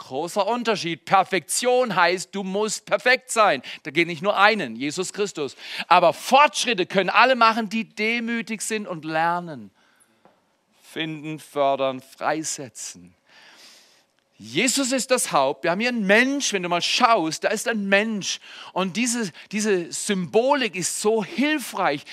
Großer 0.07 0.45
Unterschied. 0.45 1.05
Perfektion 1.05 1.95
heißt, 1.95 2.29
du 2.31 2.43
musst 2.43 2.85
perfekt 2.85 3.31
sein. 3.31 3.63
Da 3.81 3.89
geht 3.89 4.05
nicht 4.05 4.21
nur 4.21 4.37
einen, 4.37 4.75
Jesus 4.75 5.13
Christus. 5.13 5.55
Aber 5.87 6.13
Fortschritte 6.13 6.85
können 6.85 7.09
alle 7.09 7.35
machen, 7.35 7.69
die 7.69 7.85
demütig 7.85 8.61
sind 8.61 8.87
und 8.87 9.03
lernen. 9.03 9.71
Finden, 10.83 11.39
fördern, 11.39 12.01
freisetzen. 12.01 13.15
Jesus 14.37 14.91
ist 14.91 15.09
das 15.09 15.31
Haupt. 15.31 15.63
Wir 15.63 15.71
haben 15.71 15.79
hier 15.79 15.89
einen 15.89 16.05
Mensch, 16.05 16.53
wenn 16.53 16.61
du 16.61 16.69
mal 16.69 16.83
schaust, 16.83 17.43
da 17.43 17.47
ist 17.47 17.67
ein 17.67 17.89
Mensch. 17.89 18.39
Und 18.73 18.97
diese, 18.97 19.31
diese 19.51 19.91
Symbolik 19.91 20.75
ist 20.75 21.01
so 21.01 21.23
hilfreich. 21.23 22.05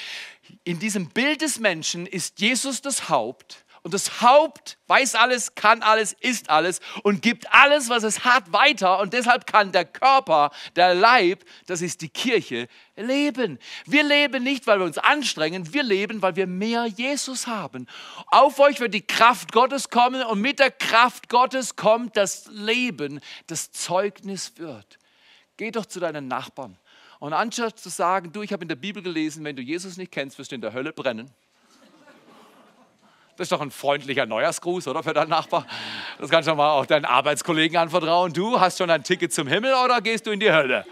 In 0.64 0.78
diesem 0.78 1.10
Bild 1.10 1.42
des 1.42 1.60
Menschen 1.60 2.06
ist 2.06 2.40
Jesus 2.40 2.80
das 2.80 3.10
Haupt 3.10 3.62
Und 3.84 3.94
das 3.94 4.22
Haupt 4.22 4.78
weiß 4.86 5.16
alles, 5.16 5.56
kann 5.56 5.82
alles, 5.82 6.12
ist 6.12 6.50
alles 6.50 6.80
und 7.02 7.20
gibt 7.20 7.52
alles, 7.52 7.88
was 7.88 8.04
es 8.04 8.24
hat, 8.24 8.52
weiter. 8.52 9.00
Und 9.00 9.12
deshalb 9.12 9.44
kann 9.44 9.72
der 9.72 9.84
Körper, 9.84 10.52
der 10.76 10.94
Leib, 10.94 11.44
das 11.66 11.82
ist 11.82 12.00
die 12.00 12.08
Kirche, 12.08 12.68
leben. 12.94 13.58
Wir 13.84 14.04
leben 14.04 14.44
nicht, 14.44 14.68
weil 14.68 14.78
wir 14.78 14.86
uns 14.86 14.98
anstrengen, 14.98 15.74
wir 15.74 15.82
leben, 15.82 16.22
weil 16.22 16.36
wir 16.36 16.46
mehr 16.46 16.86
Jesus 16.86 17.48
haben. 17.48 17.88
Auf 18.28 18.60
euch 18.60 18.78
wird 18.78 18.94
die 18.94 19.04
Kraft 19.04 19.50
Gottes 19.50 19.90
kommen 19.90 20.22
und 20.22 20.40
mit 20.40 20.60
der 20.60 20.70
Kraft 20.70 21.28
Gottes 21.28 21.74
kommt 21.74 22.16
das 22.16 22.46
Leben, 22.52 23.18
das 23.48 23.72
Zeugnis 23.72 24.58
wird. 24.58 24.98
Geh 25.56 25.72
doch 25.72 25.86
zu 25.86 25.98
deinen 25.98 26.28
Nachbarn. 26.28 26.78
Und 27.18 27.32
anstatt 27.32 27.80
zu 27.80 27.88
sagen, 27.88 28.32
du, 28.32 28.42
ich 28.42 28.52
habe 28.52 28.62
in 28.62 28.68
der 28.68 28.76
Bibel 28.76 29.02
gelesen, 29.02 29.42
wenn 29.42 29.56
du 29.56 29.62
Jesus 29.62 29.96
nicht 29.96 30.12
kennst, 30.12 30.38
wirst 30.38 30.52
du 30.52 30.54
in 30.54 30.60
der 30.60 30.72
Hölle 30.72 30.92
brennen 30.92 31.32
das 33.42 33.46
ist 33.46 33.52
doch 33.52 33.60
ein 33.60 33.72
freundlicher 33.72 34.24
Neujahrsgruß, 34.24 34.86
oder 34.86 35.02
für 35.02 35.14
deinen 35.14 35.30
Nachbar? 35.30 35.66
Das 36.20 36.30
kannst 36.30 36.48
du 36.48 36.54
mal 36.54 36.70
auch 36.70 36.86
deinen 36.86 37.04
Arbeitskollegen 37.04 37.76
anvertrauen. 37.76 38.32
Du 38.32 38.60
hast 38.60 38.78
schon 38.78 38.88
ein 38.88 39.02
Ticket 39.02 39.32
zum 39.32 39.48
Himmel 39.48 39.74
oder 39.74 40.00
gehst 40.00 40.28
du 40.28 40.30
in 40.30 40.38
die 40.38 40.52
Hölle? 40.52 40.86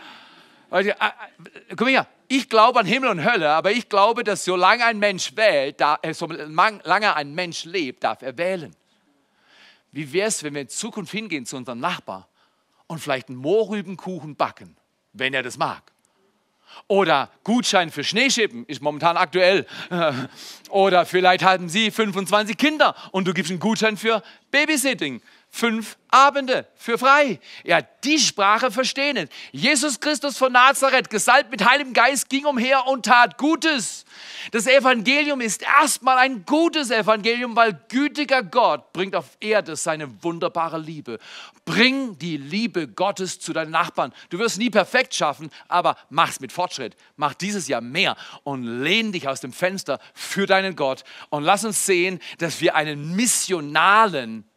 Äh, 0.73 0.89
äh, 0.89 0.95
mal 1.79 1.89
hier, 1.89 2.07
ich 2.27 2.49
glaube 2.49 2.81
an 2.81 2.87
Himmel 2.87 3.11
und 3.11 3.25
Hölle, 3.25 3.51
aber 3.51 3.71
ich 3.71 3.89
glaube, 3.89 4.25
dass 4.25 4.45
solange 4.45 4.85
ein 4.85 4.99
Mensch 4.99 5.37
wählt, 5.37 5.81
da, 5.81 6.01
äh, 6.03 6.13
solange 6.13 7.15
ein 7.15 7.33
Mensch 7.37 7.67
lebt, 7.67 8.03
darf 8.03 8.21
er 8.23 8.37
wählen. 8.37 8.75
Wie 9.93 10.13
wäre 10.13 10.27
es, 10.27 10.43
wenn 10.43 10.55
wir 10.55 10.63
in 10.63 10.69
Zukunft 10.69 11.13
hingehen 11.13 11.47
zu 11.47 11.57
unserem 11.57 11.79
Nachbar 11.79 12.27
und 12.89 12.99
vielleicht 12.99 13.29
einen 13.29 13.39
Mohrrübenkuchen 13.39 14.35
backen, 14.35 14.77
wenn 15.13 15.35
er 15.35 15.45
das 15.45 15.57
mag? 15.57 15.85
Oder 16.89 17.31
Gutschein 17.45 17.91
für 17.91 18.05
Schneeschippen 18.05 18.65
ist 18.67 18.83
momentan 18.83 19.17
aktuell. 19.17 19.67
Oder 20.71 21.07
vielleicht 21.07 21.45
haben 21.45 21.69
Sie 21.69 21.91
25 21.91 22.57
Kinder 22.57 22.95
und 23.13 23.27
du 23.27 23.35
gibst 23.35 23.51
einen 23.51 23.61
Gutschein 23.61 23.97
für 23.97 24.23
Babysitting. 24.51 25.23
Fünf 25.53 25.99
Abende 26.11 26.67
für 26.77 26.97
frei. 26.97 27.41
Ja, 27.65 27.83
die 27.83 28.19
Sprache 28.19 28.71
verstehen. 28.71 29.29
Jesus 29.51 29.99
Christus 29.99 30.39
von 30.39 30.53
Nazareth, 30.53 31.11
gesalbt 31.11 31.51
mit 31.51 31.69
Heiligem 31.69 31.93
Geist, 31.93 32.29
ging 32.29 32.47
umher 32.47 32.87
und 32.87 33.05
tat 33.07 33.37
Gutes. 33.37 34.05
Das 34.53 34.67
Evangelium 34.67 35.41
ist 35.41 35.63
erstmal 35.63 36.19
ein 36.19 36.45
gutes 36.47 36.91
Evangelium, 36.91 37.57
weil 37.57 37.79
gütiger 37.89 38.45
Gott 38.45 38.93
bringt 38.93 39.17
auf 39.17 39.37
Erde 39.41 39.75
seine 39.75 40.23
wunderbare 40.23 40.79
Liebe. 40.79 41.19
Bring 41.65 42.17
die 42.19 42.37
Liebe 42.37 42.87
Gottes 42.87 43.41
zu 43.41 43.53
deinen 43.53 43.73
Nachbarn. 43.73 44.13
Du 44.31 44.39
wirst 44.39 44.59
nie 44.59 44.71
perfekt 44.71 45.15
schaffen, 45.15 45.51
aber 45.69 45.97
mach's 46.11 46.41
mit 46.41 46.53
Fortschritt. 46.53 46.97
Mach 47.17 47.35
dieses 47.35 47.67
Jahr 47.67 47.81
mehr 47.81 48.17
und 48.45 48.65
lehn 48.65 49.13
dich 49.13 49.29
aus 49.29 49.41
dem 49.41 49.53
Fenster 49.53 49.99
für 50.15 50.47
deinen 50.47 50.77
Gott 50.77 51.05
und 51.29 51.43
lass 51.43 51.65
uns 51.65 51.87
sehen, 51.87 52.21
dass 52.39 52.61
wir 52.61 52.77
einen 52.77 53.15
missionalen 53.15 54.50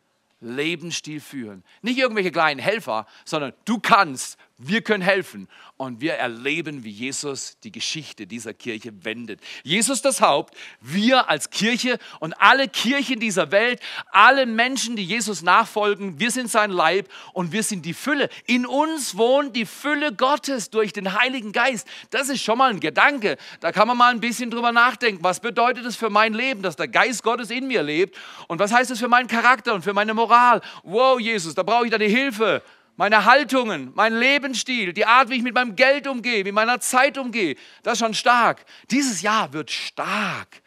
Lebensstil 0.43 1.19
führen. 1.19 1.63
Nicht 1.81 1.97
irgendwelche 1.97 2.31
kleinen 2.31 2.59
Helfer, 2.59 3.07
sondern 3.25 3.53
du 3.65 3.79
kannst, 3.79 4.37
wir 4.59 4.81
können 4.81 5.01
helfen 5.01 5.47
und 5.77 5.99
wir 5.99 6.13
erleben, 6.13 6.83
wie 6.83 6.91
Jesus 6.91 7.57
die 7.63 7.71
Geschichte 7.71 8.27
dieser 8.27 8.53
Kirche 8.53 9.03
wendet. 9.03 9.41
Jesus 9.63 10.03
das 10.03 10.21
Haupt, 10.21 10.55
wir 10.79 11.27
als 11.27 11.49
Kirche 11.49 11.97
und 12.19 12.33
alle 12.39 12.67
Kirchen 12.67 13.19
dieser 13.19 13.51
Welt, 13.51 13.81
alle 14.11 14.45
Menschen, 14.45 14.95
die 14.95 15.03
Jesus 15.03 15.41
nachfolgen, 15.41 16.19
wir 16.19 16.29
sind 16.29 16.51
sein 16.51 16.69
Leib 16.69 17.09
und 17.33 17.51
wir 17.51 17.63
sind 17.63 17.83
die 17.83 17.95
Fülle. 17.95 18.29
In 18.45 18.67
uns 18.67 19.17
wohnt 19.17 19.55
die 19.55 19.65
Fülle 19.65 20.13
Gottes 20.13 20.69
durch 20.69 20.93
den 20.93 21.19
Heiligen 21.19 21.51
Geist. 21.51 21.87
Das 22.11 22.29
ist 22.29 22.43
schon 22.43 22.59
mal 22.59 22.69
ein 22.69 22.79
Gedanke. 22.79 23.37
Da 23.59 23.71
kann 23.71 23.87
man 23.87 23.97
mal 23.97 24.11
ein 24.11 24.21
bisschen 24.21 24.51
drüber 24.51 24.71
nachdenken. 24.71 25.23
Was 25.23 25.39
bedeutet 25.39 25.85
es 25.85 25.95
für 25.95 26.11
mein 26.11 26.33
Leben, 26.33 26.61
dass 26.61 26.75
der 26.75 26.87
Geist 26.87 27.23
Gottes 27.23 27.49
in 27.49 27.67
mir 27.67 27.81
lebt? 27.81 28.15
Und 28.47 28.59
was 28.59 28.71
heißt 28.71 28.91
es 28.91 28.99
für 28.99 29.07
meinen 29.07 29.27
Charakter 29.27 29.73
und 29.73 29.81
für 29.81 29.93
meine 29.93 30.13
Moral? 30.13 30.61
Wow, 30.83 31.19
Jesus, 31.19 31.55
da 31.55 31.63
brauche 31.63 31.85
ich 31.85 31.91
deine 31.91 32.05
Hilfe 32.05 32.61
meine 32.95 33.25
Haltungen, 33.25 33.91
mein 33.95 34.13
Lebensstil, 34.13 34.93
die 34.93 35.05
Art, 35.05 35.29
wie 35.29 35.35
ich 35.35 35.43
mit 35.43 35.55
meinem 35.55 35.75
Geld 35.75 36.07
umgehe, 36.07 36.43
mit 36.43 36.53
meiner 36.53 36.79
Zeit 36.79 37.17
umgehe, 37.17 37.55
das 37.81 37.93
ist 37.93 37.99
schon 37.99 38.13
stark. 38.13 38.65
Dieses 38.91 39.21
Jahr 39.21 39.51
wird 39.53 39.71
stark. 39.71 40.61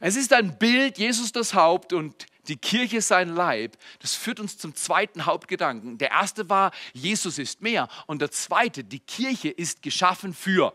Es 0.00 0.16
ist 0.16 0.32
ein 0.32 0.58
Bild, 0.58 0.98
Jesus 0.98 1.32
das 1.32 1.54
Haupt 1.54 1.92
und 1.92 2.26
die 2.48 2.56
Kirche 2.56 3.00
sein 3.02 3.30
Leib. 3.30 3.76
Das 4.00 4.14
führt 4.14 4.38
uns 4.38 4.58
zum 4.58 4.74
zweiten 4.74 5.26
Hauptgedanken. 5.26 5.98
Der 5.98 6.10
erste 6.12 6.48
war, 6.48 6.70
Jesus 6.92 7.38
ist 7.38 7.60
mehr. 7.60 7.88
Und 8.06 8.20
der 8.20 8.30
zweite, 8.30 8.84
die 8.84 9.00
Kirche 9.00 9.48
ist 9.48 9.82
geschaffen 9.82 10.32
für. 10.34 10.72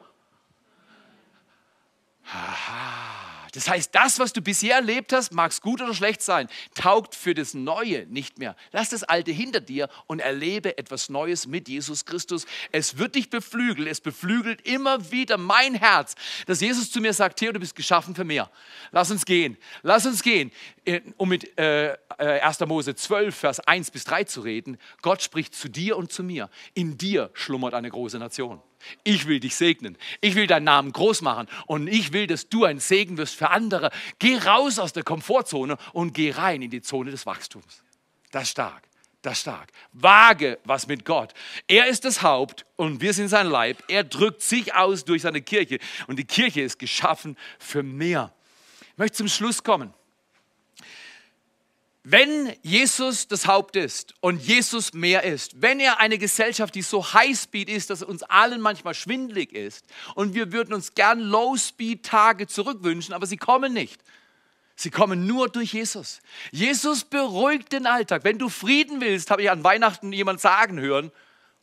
Aha. 2.25 3.30
Das 3.53 3.69
heißt, 3.69 3.93
das, 3.93 4.19
was 4.19 4.33
du 4.33 4.41
bisher 4.41 4.75
erlebt 4.75 5.11
hast, 5.11 5.33
mag 5.33 5.51
es 5.51 5.61
gut 5.61 5.81
oder 5.81 5.93
schlecht 5.93 6.21
sein, 6.21 6.47
taugt 6.73 7.15
für 7.15 7.33
das 7.33 7.53
Neue 7.53 8.05
nicht 8.07 8.39
mehr. 8.39 8.55
Lass 8.71 8.89
das 8.89 9.03
Alte 9.03 9.31
hinter 9.31 9.59
dir 9.59 9.89
und 10.07 10.19
erlebe 10.19 10.77
etwas 10.77 11.09
Neues 11.09 11.47
mit 11.47 11.67
Jesus 11.67 12.05
Christus. 12.05 12.45
Es 12.71 12.97
wird 12.97 13.15
dich 13.15 13.29
beflügeln, 13.29 13.87
es 13.87 13.99
beflügelt 13.99 14.61
immer 14.65 15.11
wieder 15.11 15.37
mein 15.37 15.73
Herz, 15.75 16.15
dass 16.47 16.61
Jesus 16.61 16.91
zu 16.91 17.01
mir 17.01 17.13
sagt, 17.13 17.39
Theo, 17.39 17.51
du 17.51 17.59
bist 17.59 17.75
geschaffen 17.75 18.15
für 18.15 18.23
mehr. 18.23 18.49
Lass 18.91 19.11
uns 19.11 19.25
gehen, 19.25 19.57
lass 19.81 20.05
uns 20.05 20.23
gehen. 20.23 20.51
Äh, 20.83 21.01
um 21.17 21.29
mit 21.29 21.57
äh, 21.59 21.95
1. 22.17 22.61
Äh, 22.61 22.65
Mose 22.65 22.95
12, 22.95 23.35
Vers 23.35 23.59
1 23.59 23.91
bis 23.91 24.03
3 24.05 24.23
zu 24.23 24.41
reden, 24.41 24.77
Gott 25.01 25.21
spricht 25.21 25.53
zu 25.53 25.69
dir 25.69 25.95
und 25.95 26.11
zu 26.11 26.23
mir. 26.23 26.49
In 26.73 26.97
dir 26.97 27.29
schlummert 27.33 27.75
eine 27.75 27.89
große 27.89 28.17
Nation. 28.17 28.61
Ich 29.03 29.27
will 29.27 29.39
dich 29.39 29.55
segnen. 29.55 29.95
Ich 30.21 30.33
will 30.33 30.47
deinen 30.47 30.63
Namen 30.63 30.91
groß 30.91 31.21
machen. 31.21 31.47
Und 31.67 31.87
ich 31.87 32.13
will, 32.13 32.25
dass 32.25 32.49
du 32.49 32.65
ein 32.65 32.79
Segen 32.79 33.17
wirst 33.17 33.35
für 33.35 33.51
andere. 33.51 33.91
Geh 34.17 34.37
raus 34.37 34.79
aus 34.79 34.91
der 34.91 35.03
Komfortzone 35.03 35.77
und 35.93 36.13
geh 36.13 36.31
rein 36.31 36.63
in 36.63 36.71
die 36.71 36.81
Zone 36.81 37.11
des 37.11 37.27
Wachstums. 37.27 37.83
Das 38.31 38.43
ist 38.43 38.49
stark. 38.49 38.83
Das 39.21 39.33
ist 39.33 39.41
stark. 39.41 39.71
Wage 39.93 40.57
was 40.63 40.87
mit 40.87 41.05
Gott. 41.05 41.35
Er 41.67 41.85
ist 41.85 42.05
das 42.05 42.23
Haupt 42.23 42.65
und 42.75 43.01
wir 43.01 43.13
sind 43.13 43.27
sein 43.27 43.45
Leib. 43.45 43.83
Er 43.87 44.03
drückt 44.03 44.41
sich 44.41 44.73
aus 44.73 45.05
durch 45.05 45.21
seine 45.21 45.43
Kirche. 45.43 45.77
Und 46.07 46.17
die 46.17 46.25
Kirche 46.25 46.61
ist 46.61 46.79
geschaffen 46.79 47.37
für 47.59 47.83
mehr. 47.83 48.33
Ich 48.93 48.97
möchte 48.97 49.17
zum 49.17 49.27
Schluss 49.27 49.63
kommen. 49.63 49.93
Wenn 52.03 52.51
Jesus 52.63 53.27
das 53.27 53.45
Haupt 53.45 53.75
ist 53.75 54.15
und 54.21 54.41
Jesus 54.41 54.93
mehr 54.93 55.23
ist, 55.23 55.61
wenn 55.61 55.79
er 55.79 55.99
eine 55.99 56.17
Gesellschaft, 56.17 56.73
die 56.73 56.81
so 56.81 57.13
Highspeed 57.13 57.69
ist, 57.69 57.91
dass 57.91 58.01
uns 58.01 58.23
allen 58.23 58.59
manchmal 58.59 58.95
schwindlig 58.95 59.53
ist 59.53 59.85
und 60.15 60.33
wir 60.33 60.51
würden 60.51 60.73
uns 60.73 60.95
gern 60.95 61.19
Low-Speed-Tage 61.19 62.47
zurückwünschen, 62.47 63.13
aber 63.13 63.27
sie 63.27 63.37
kommen 63.37 63.73
nicht. 63.73 64.01
Sie 64.75 64.89
kommen 64.89 65.27
nur 65.27 65.47
durch 65.47 65.73
Jesus. 65.73 66.21
Jesus 66.51 67.03
beruhigt 67.03 67.71
den 67.71 67.85
Alltag. 67.85 68.23
Wenn 68.23 68.39
du 68.39 68.49
Frieden 68.49 68.99
willst, 68.99 69.29
habe 69.29 69.43
ich 69.43 69.51
an 69.51 69.63
Weihnachten 69.63 70.11
jemand 70.11 70.41
sagen 70.41 70.79
hören, 70.79 71.11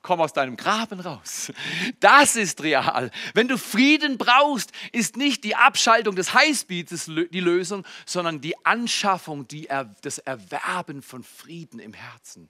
komm 0.09 0.23
aus 0.23 0.33
deinem 0.33 0.57
Graben 0.57 1.01
raus. 1.01 1.53
Das 2.01 2.35
ist 2.35 2.63
real. 2.63 3.11
Wenn 3.35 3.47
du 3.47 3.59
Frieden 3.59 4.17
brauchst, 4.17 4.73
ist 4.91 5.19
nicht 5.19 5.45
die 5.45 5.55
Abschaltung 5.55 6.17
des 6.17 6.33
Highspeeds 6.33 7.11
die 7.31 7.41
Lösung, 7.41 7.85
sondern 8.07 8.41
die 8.41 8.57
Anschaffung, 8.65 9.47
die 9.47 9.69
das 10.01 10.17
Erwerben 10.17 11.03
von 11.03 11.23
Frieden 11.23 11.79
im 11.79 11.93
Herzen 11.93 12.49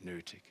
nötig. 0.00 0.42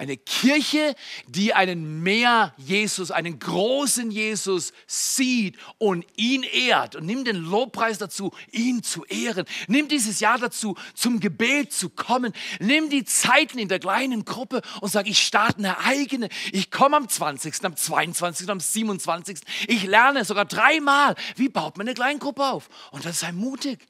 Eine 0.00 0.16
Kirche, 0.16 0.94
die 1.26 1.52
einen 1.52 2.02
mehr 2.02 2.54
Jesus, 2.56 3.10
einen 3.10 3.38
großen 3.38 4.10
Jesus 4.10 4.72
sieht 4.86 5.58
und 5.76 6.06
ihn 6.16 6.42
ehrt. 6.42 6.96
Und 6.96 7.04
nimm 7.04 7.22
den 7.22 7.36
Lobpreis 7.36 7.98
dazu, 7.98 8.32
ihn 8.50 8.82
zu 8.82 9.04
ehren. 9.04 9.44
Nimm 9.68 9.88
dieses 9.88 10.18
Jahr 10.20 10.38
dazu, 10.38 10.74
zum 10.94 11.20
Gebet 11.20 11.74
zu 11.74 11.90
kommen. 11.90 12.32
Nimm 12.60 12.88
die 12.88 13.04
Zeiten 13.04 13.58
in 13.58 13.68
der 13.68 13.78
kleinen 13.78 14.24
Gruppe 14.24 14.62
und 14.80 14.90
sag, 14.90 15.06
ich 15.06 15.18
starte 15.18 15.58
eine 15.58 15.78
eigene. 15.80 16.30
Ich 16.50 16.70
komme 16.70 16.96
am 16.96 17.06
20., 17.06 17.62
am 17.62 17.76
22., 17.76 18.48
am 18.48 18.58
27. 18.58 19.40
Ich 19.68 19.82
lerne 19.82 20.24
sogar 20.24 20.46
dreimal, 20.46 21.14
wie 21.36 21.50
baut 21.50 21.76
man 21.76 21.86
eine 21.86 21.94
Kleingruppe 21.94 22.42
auf. 22.42 22.70
Und 22.90 23.04
dann 23.04 23.12
sei 23.12 23.32
mutig. 23.32 23.86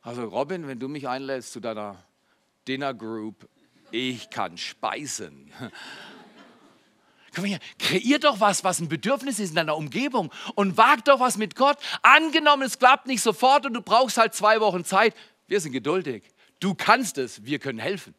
Also 0.00 0.26
Robin, 0.26 0.68
wenn 0.68 0.78
du 0.78 0.86
mich 0.86 1.08
einlädst 1.08 1.52
zu 1.52 1.58
deiner 1.58 1.96
Dinner 2.68 2.94
Group, 2.94 3.48
ich 3.94 4.28
kann 4.28 4.58
speisen. 4.58 5.52
Komm 7.34 7.44
her, 7.44 7.58
kreier 7.78 8.18
doch 8.18 8.40
was, 8.40 8.64
was 8.64 8.80
ein 8.80 8.88
Bedürfnis 8.88 9.38
ist 9.38 9.50
in 9.50 9.56
deiner 9.56 9.76
Umgebung 9.76 10.32
und 10.56 10.76
wag 10.76 11.04
doch 11.04 11.20
was 11.20 11.36
mit 11.36 11.54
Gott. 11.54 11.78
Angenommen, 12.02 12.64
es 12.64 12.78
klappt 12.78 13.06
nicht 13.06 13.22
sofort 13.22 13.66
und 13.66 13.74
du 13.74 13.80
brauchst 13.80 14.18
halt 14.18 14.34
zwei 14.34 14.60
Wochen 14.60 14.84
Zeit. 14.84 15.14
Wir 15.46 15.60
sind 15.60 15.72
geduldig. 15.72 16.24
Du 16.60 16.74
kannst 16.74 17.18
es, 17.18 17.44
wir 17.44 17.58
können 17.58 17.78
helfen. 17.78 18.14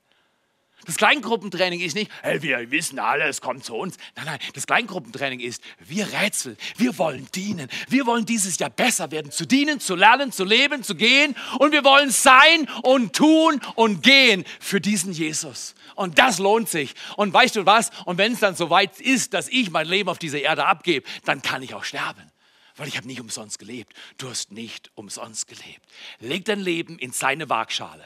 Das 0.84 0.98
Kleingruppentraining 0.98 1.80
ist 1.80 1.96
nicht, 1.96 2.12
hey, 2.22 2.42
wir 2.44 2.70
wissen 2.70 3.00
alles, 3.00 3.42
kommt 3.42 3.66
zu 3.66 3.76
uns. 3.76 3.98
Nein, 4.16 4.26
nein, 4.26 4.40
das 4.54 4.68
Kleingruppentraining 4.68 5.40
ist, 5.40 5.64
wir 5.80 6.12
rätseln, 6.14 6.58
wir 6.78 6.98
wollen 7.00 7.28
dienen. 7.34 7.70
Wir 7.90 8.06
wollen 8.06 8.26
dieses 8.26 8.60
Jahr 8.60 8.70
besser 8.70 9.10
werden, 9.10 9.32
zu 9.32 9.48
dienen, 9.48 9.80
zu 9.80 9.96
lernen, 9.96 10.32
zu 10.32 10.44
leben, 10.44 10.84
zu 10.84 10.96
gehen. 10.96 11.36
Und 11.60 11.72
wir 11.72 11.84
wollen 11.84 12.12
sein 12.12 12.70
und 12.84 13.16
tun 13.16 13.62
und 13.76 14.04
gehen 14.04 14.46
für 14.60 14.80
diesen 14.80 15.12
Jesus. 15.12 15.74
Und 15.96 16.20
das 16.20 16.38
lohnt 16.38 16.70
sich. 16.70 16.94
Und 17.16 17.34
weißt 17.34 17.56
du 17.56 17.66
was? 17.66 17.90
Und 18.06 18.20
wenn 18.20 18.34
es 18.34 18.40
dann 18.40 18.56
so 18.56 18.70
weit 18.70 19.00
ist, 19.00 19.34
dass 19.34 19.48
ich 19.48 19.72
mein 19.72 19.88
Leben 19.88 20.10
auf 20.10 20.20
dieser 20.20 20.40
Erde 20.40 20.66
abgebe, 20.66 21.08
dann 21.24 21.42
kann 21.42 21.64
ich 21.64 21.74
auch 21.74 21.84
sterben. 21.84 22.32
weil 22.76 22.90
ich 22.90 22.98
habe 22.98 23.08
nicht 23.08 23.22
umsonst 23.22 23.58
gelebt. 23.58 23.94
Du 24.18 24.30
hast 24.30 24.52
nicht 24.52 24.92
umsonst 24.96 25.48
gelebt. 25.48 25.82
Leg 26.20 26.46
dein 26.46 26.60
Leben 26.60 27.00
in 27.00 27.12
seine 27.12 27.50
Waagschale 27.50 28.06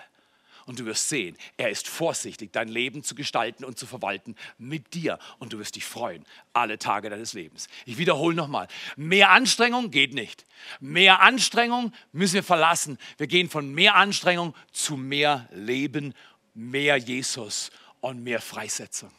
und 0.65 0.80
du 0.80 0.86
wirst 0.86 1.10
sehen, 1.10 1.38
er 1.58 1.69
ist 1.69 1.88
vorsichtig, 1.88 2.52
dein 2.52 2.67
Leben 2.67 3.04
zu 3.04 3.15
gestalten 3.15 3.63
und 3.65 3.78
zu 3.78 3.86
verwalten 3.86 4.36
mit 4.58 4.93
dir 4.93 5.19
und 5.39 5.54
du 5.54 5.60
wirst 5.60 5.76
dich 5.76 5.86
freuen, 5.86 6.26
alle 6.54 6.78
Tage 6.78 7.10
deines 7.10 7.34
Lebens. 7.34 7.67
Ich 7.86 7.98
wiederhole 7.98 8.36
nochmal, 8.36 8.67
mehr 8.95 9.32
Anstrengung 9.32 9.91
geht 9.91 10.13
nicht. 10.13 10.45
Mehr 10.80 11.22
Anstrengung 11.22 11.93
müssen 12.12 12.36
wir 12.36 12.43
verlassen. 12.43 12.98
Wir 13.17 13.28
gehen 13.28 13.50
von 13.50 13.74
mehr 13.74 13.95
Anstrengung 13.95 14.56
zu 14.72 14.98
mehr 14.98 15.48
Leben, 15.52 16.13
mehr 16.54 16.98
Jesus 16.98 17.72
und 18.02 18.24
mehr 18.24 18.41
Freisetzung. 18.41 19.12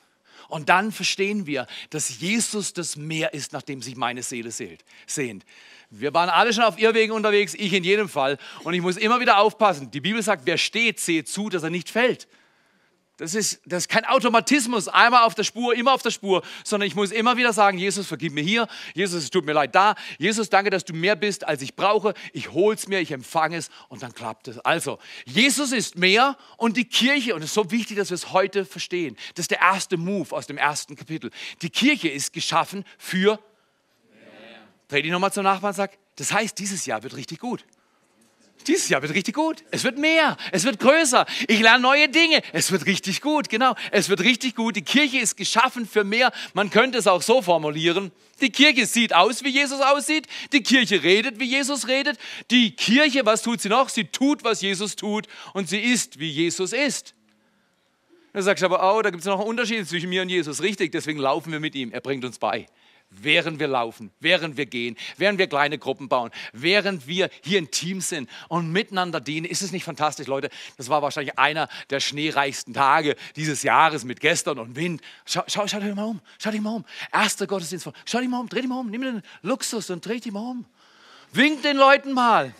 Und 0.48 0.68
dann 0.68 0.92
verstehen 0.92 1.46
wir, 1.46 1.66
dass 1.90 2.20
Jesus 2.20 2.72
das 2.72 2.96
Meer 2.96 3.34
ist, 3.34 3.52
nach 3.52 3.62
dem 3.62 3.82
sich 3.82 3.96
meine 3.96 4.22
Seele 4.22 4.50
sehnt. 4.50 5.44
Wir 5.90 6.14
waren 6.14 6.28
alle 6.28 6.52
schon 6.52 6.64
auf 6.64 6.78
Irrwegen 6.78 7.12
unterwegs, 7.12 7.54
ich 7.54 7.72
in 7.72 7.82
jedem 7.82 8.08
Fall. 8.08 8.38
Und 8.62 8.74
ich 8.74 8.80
muss 8.80 8.96
immer 8.96 9.20
wieder 9.20 9.38
aufpassen. 9.38 9.90
Die 9.90 10.00
Bibel 10.00 10.22
sagt, 10.22 10.42
wer 10.46 10.56
steht, 10.56 11.00
seht 11.00 11.28
zu, 11.28 11.48
dass 11.48 11.64
er 11.64 11.70
nicht 11.70 11.90
fällt. 11.90 12.28
Das 13.20 13.34
ist, 13.34 13.60
das 13.66 13.82
ist 13.82 13.88
kein 13.90 14.06
Automatismus, 14.06 14.88
einmal 14.88 15.24
auf 15.24 15.34
der 15.34 15.44
Spur, 15.44 15.74
immer 15.74 15.92
auf 15.92 16.00
der 16.00 16.10
Spur, 16.10 16.42
sondern 16.64 16.86
ich 16.86 16.94
muss 16.94 17.10
immer 17.10 17.36
wieder 17.36 17.52
sagen, 17.52 17.76
Jesus, 17.76 18.06
vergib 18.06 18.32
mir 18.32 18.42
hier, 18.42 18.66
Jesus, 18.94 19.24
es 19.24 19.30
tut 19.30 19.44
mir 19.44 19.52
leid 19.52 19.74
da, 19.74 19.94
Jesus, 20.16 20.48
danke, 20.48 20.70
dass 20.70 20.86
du 20.86 20.94
mehr 20.94 21.16
bist, 21.16 21.46
als 21.46 21.60
ich 21.60 21.76
brauche, 21.76 22.14
ich 22.32 22.52
hol's 22.52 22.88
mir, 22.88 22.98
ich 22.98 23.12
empfange 23.12 23.58
es 23.58 23.68
und 23.90 24.02
dann 24.02 24.14
klappt 24.14 24.48
es. 24.48 24.58
Also, 24.60 24.98
Jesus 25.26 25.72
ist 25.72 25.98
mehr 25.98 26.38
und 26.56 26.78
die 26.78 26.86
Kirche, 26.86 27.34
und 27.34 27.42
es 27.42 27.50
ist 27.50 27.54
so 27.54 27.70
wichtig, 27.70 27.98
dass 27.98 28.08
wir 28.08 28.14
es 28.14 28.32
heute 28.32 28.64
verstehen, 28.64 29.18
das 29.34 29.44
ist 29.44 29.50
der 29.50 29.60
erste 29.60 29.98
Move 29.98 30.34
aus 30.34 30.46
dem 30.46 30.56
ersten 30.56 30.96
Kapitel. 30.96 31.30
Die 31.60 31.68
Kirche 31.68 32.08
ist 32.08 32.32
geschaffen 32.32 32.86
für 32.96 33.38
Dreh 34.88 35.02
dich 35.02 35.12
nochmal 35.12 35.32
zum 35.32 35.44
Nachbarn 35.44 35.72
und 35.72 35.76
sag, 35.76 35.98
das 36.16 36.32
heißt, 36.32 36.58
dieses 36.58 36.86
Jahr 36.86 37.02
wird 37.02 37.14
richtig 37.14 37.38
gut. 37.38 37.64
Dieses 38.66 38.88
Jahr 38.88 39.00
wird 39.02 39.14
richtig 39.14 39.34
gut. 39.34 39.64
Es 39.70 39.84
wird 39.84 39.98
mehr. 39.98 40.36
Es 40.52 40.64
wird 40.64 40.78
größer. 40.78 41.26
Ich 41.48 41.60
lerne 41.60 41.82
neue 41.82 42.08
Dinge. 42.08 42.42
Es 42.52 42.70
wird 42.70 42.86
richtig 42.86 43.20
gut. 43.20 43.48
Genau. 43.48 43.74
Es 43.90 44.08
wird 44.08 44.20
richtig 44.20 44.54
gut. 44.54 44.76
Die 44.76 44.82
Kirche 44.82 45.18
ist 45.18 45.36
geschaffen 45.36 45.86
für 45.86 46.04
mehr. 46.04 46.32
Man 46.52 46.70
könnte 46.70 46.98
es 46.98 47.06
auch 47.06 47.22
so 47.22 47.42
formulieren. 47.42 48.12
Die 48.40 48.50
Kirche 48.50 48.86
sieht 48.86 49.14
aus, 49.14 49.44
wie 49.44 49.50
Jesus 49.50 49.80
aussieht. 49.80 50.26
Die 50.52 50.62
Kirche 50.62 51.02
redet, 51.02 51.40
wie 51.40 51.44
Jesus 51.44 51.88
redet. 51.88 52.18
Die 52.50 52.72
Kirche, 52.72 53.24
was 53.24 53.42
tut 53.42 53.60
sie 53.60 53.68
noch? 53.68 53.88
Sie 53.88 54.04
tut, 54.04 54.44
was 54.44 54.60
Jesus 54.60 54.96
tut. 54.96 55.26
Und 55.54 55.68
sie 55.68 55.80
ist, 55.80 56.18
wie 56.18 56.30
Jesus 56.30 56.72
ist. 56.72 57.14
Du 58.32 58.42
sagst 58.42 58.62
aber, 58.62 58.96
oh, 58.96 59.02
da 59.02 59.10
gibt 59.10 59.22
es 59.22 59.26
noch 59.26 59.40
einen 59.40 59.48
Unterschied 59.48 59.88
zwischen 59.88 60.08
mir 60.08 60.22
und 60.22 60.28
Jesus. 60.28 60.62
Richtig, 60.62 60.92
deswegen 60.92 61.18
laufen 61.18 61.50
wir 61.50 61.60
mit 61.60 61.74
ihm. 61.74 61.92
Er 61.92 62.00
bringt 62.00 62.24
uns 62.24 62.38
bei 62.38 62.66
während 63.10 63.58
wir 63.58 63.68
laufen, 63.68 64.10
während 64.20 64.56
wir 64.56 64.66
gehen, 64.66 64.96
während 65.16 65.38
wir 65.38 65.46
kleine 65.46 65.78
Gruppen 65.78 66.08
bauen, 66.08 66.30
während 66.52 67.06
wir 67.06 67.28
hier 67.42 67.60
ein 67.60 67.70
Team 67.70 68.00
sind 68.00 68.30
und 68.48 68.70
miteinander 68.72 69.20
dienen. 69.20 69.46
Ist 69.46 69.62
es 69.62 69.72
nicht 69.72 69.84
fantastisch, 69.84 70.26
Leute? 70.26 70.48
Das 70.76 70.88
war 70.88 71.02
wahrscheinlich 71.02 71.38
einer 71.38 71.68
der 71.90 72.00
schneereichsten 72.00 72.74
Tage 72.74 73.16
dieses 73.36 73.62
Jahres 73.62 74.04
mit 74.04 74.20
gestern 74.20 74.58
und 74.58 74.76
Wind. 74.76 75.02
Schau, 75.24 75.42
schau, 75.46 75.66
schau 75.66 75.80
dich 75.80 75.94
mal 75.94 76.04
um, 76.04 76.20
schau 76.38 76.50
dich 76.50 76.60
mal 76.60 76.74
um. 76.76 76.84
Erster 77.12 77.46
Gottesdienst, 77.46 77.90
schau 78.04 78.18
dich 78.18 78.28
mal 78.28 78.40
um, 78.40 78.48
dreh 78.48 78.60
dich 78.60 78.68
mal 78.68 78.80
um, 78.80 78.90
nimm 78.90 79.02
den 79.02 79.22
Luxus 79.42 79.90
und 79.90 80.04
dreh 80.06 80.20
dich 80.20 80.32
mal 80.32 80.40
um. 80.40 80.64
Wink 81.32 81.62
den 81.62 81.76
Leuten 81.76 82.12
mal 82.12 82.54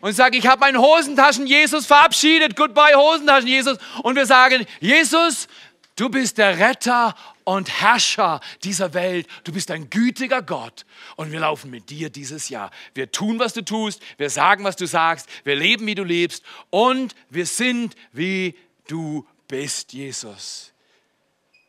und 0.00 0.12
sag, 0.12 0.34
ich 0.36 0.46
habe 0.46 0.60
meinen 0.60 0.78
Hosentaschen 0.78 1.46
Jesus 1.46 1.86
verabschiedet. 1.86 2.54
Goodbye 2.54 2.94
Hosentaschen 2.94 3.48
Jesus. 3.48 3.78
Und 4.02 4.14
wir 4.14 4.26
sagen, 4.26 4.64
Jesus, 4.80 5.48
du 5.96 6.08
bist 6.08 6.38
der 6.38 6.58
Retter 6.58 7.16
und 7.44 7.68
Herrscher 7.80 8.40
dieser 8.62 8.94
Welt. 8.94 9.26
Du 9.44 9.52
bist 9.52 9.70
ein 9.70 9.90
gütiger 9.90 10.42
Gott 10.42 10.86
und 11.16 11.32
wir 11.32 11.40
laufen 11.40 11.70
mit 11.70 11.90
dir 11.90 12.10
dieses 12.10 12.48
Jahr. 12.48 12.70
Wir 12.94 13.10
tun, 13.10 13.38
was 13.38 13.52
du 13.52 13.64
tust, 13.64 14.00
wir 14.16 14.30
sagen, 14.30 14.64
was 14.64 14.76
du 14.76 14.86
sagst, 14.86 15.28
wir 15.44 15.56
leben, 15.56 15.86
wie 15.86 15.94
du 15.94 16.04
lebst 16.04 16.44
und 16.70 17.14
wir 17.30 17.46
sind, 17.46 17.96
wie 18.12 18.56
du 18.86 19.26
bist, 19.48 19.92
Jesus. 19.92 20.72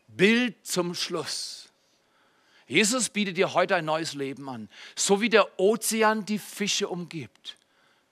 Bild 0.08 0.66
zum 0.66 0.94
Schluss. 0.94 1.70
Jesus 2.68 3.10
bietet 3.10 3.38
dir 3.38 3.54
heute 3.54 3.76
ein 3.76 3.86
neues 3.86 4.14
Leben 4.14 4.50
an. 4.50 4.70
So 4.96 5.22
wie 5.22 5.30
der 5.30 5.60
Ozean 5.60 6.26
die 6.26 6.40
Fische 6.40 6.90
umgibt, 6.90 7.58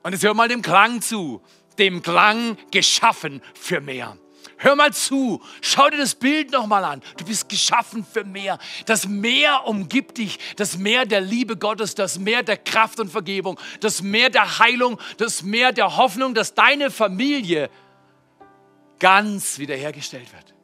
Und 0.03 0.13
jetzt 0.13 0.23
hör 0.23 0.33
mal 0.33 0.47
dem 0.47 0.61
Klang 0.61 1.01
zu, 1.01 1.41
dem 1.77 2.01
Klang 2.01 2.57
geschaffen 2.71 3.41
für 3.53 3.81
mehr. 3.81 4.17
Hör 4.59 4.75
mal 4.75 4.91
zu, 4.91 5.41
schau 5.61 5.89
dir 5.89 5.97
das 5.97 6.15
Bild 6.15 6.51
nochmal 6.51 6.83
an. 6.83 7.03
Du 7.17 7.25
bist 7.25 7.47
geschaffen 7.47 8.03
für 8.03 8.23
mehr. 8.23 8.57
Das 8.87 9.07
Meer 9.07 9.67
umgibt 9.67 10.17
dich, 10.17 10.39
das 10.55 10.77
Meer 10.77 11.05
der 11.05 11.21
Liebe 11.21 11.57
Gottes, 11.57 11.93
das 11.93 12.17
Meer 12.17 12.41
der 12.41 12.57
Kraft 12.57 12.99
und 12.99 13.11
Vergebung, 13.11 13.59
das 13.81 14.01
Meer 14.01 14.31
der 14.31 14.57
Heilung, 14.57 14.99
das 15.17 15.43
Meer 15.43 15.73
der 15.73 15.97
Hoffnung, 15.97 16.33
dass 16.33 16.55
deine 16.55 16.89
Familie 16.89 17.69
ganz 18.97 19.59
wiederhergestellt 19.59 20.33
wird. 20.33 20.55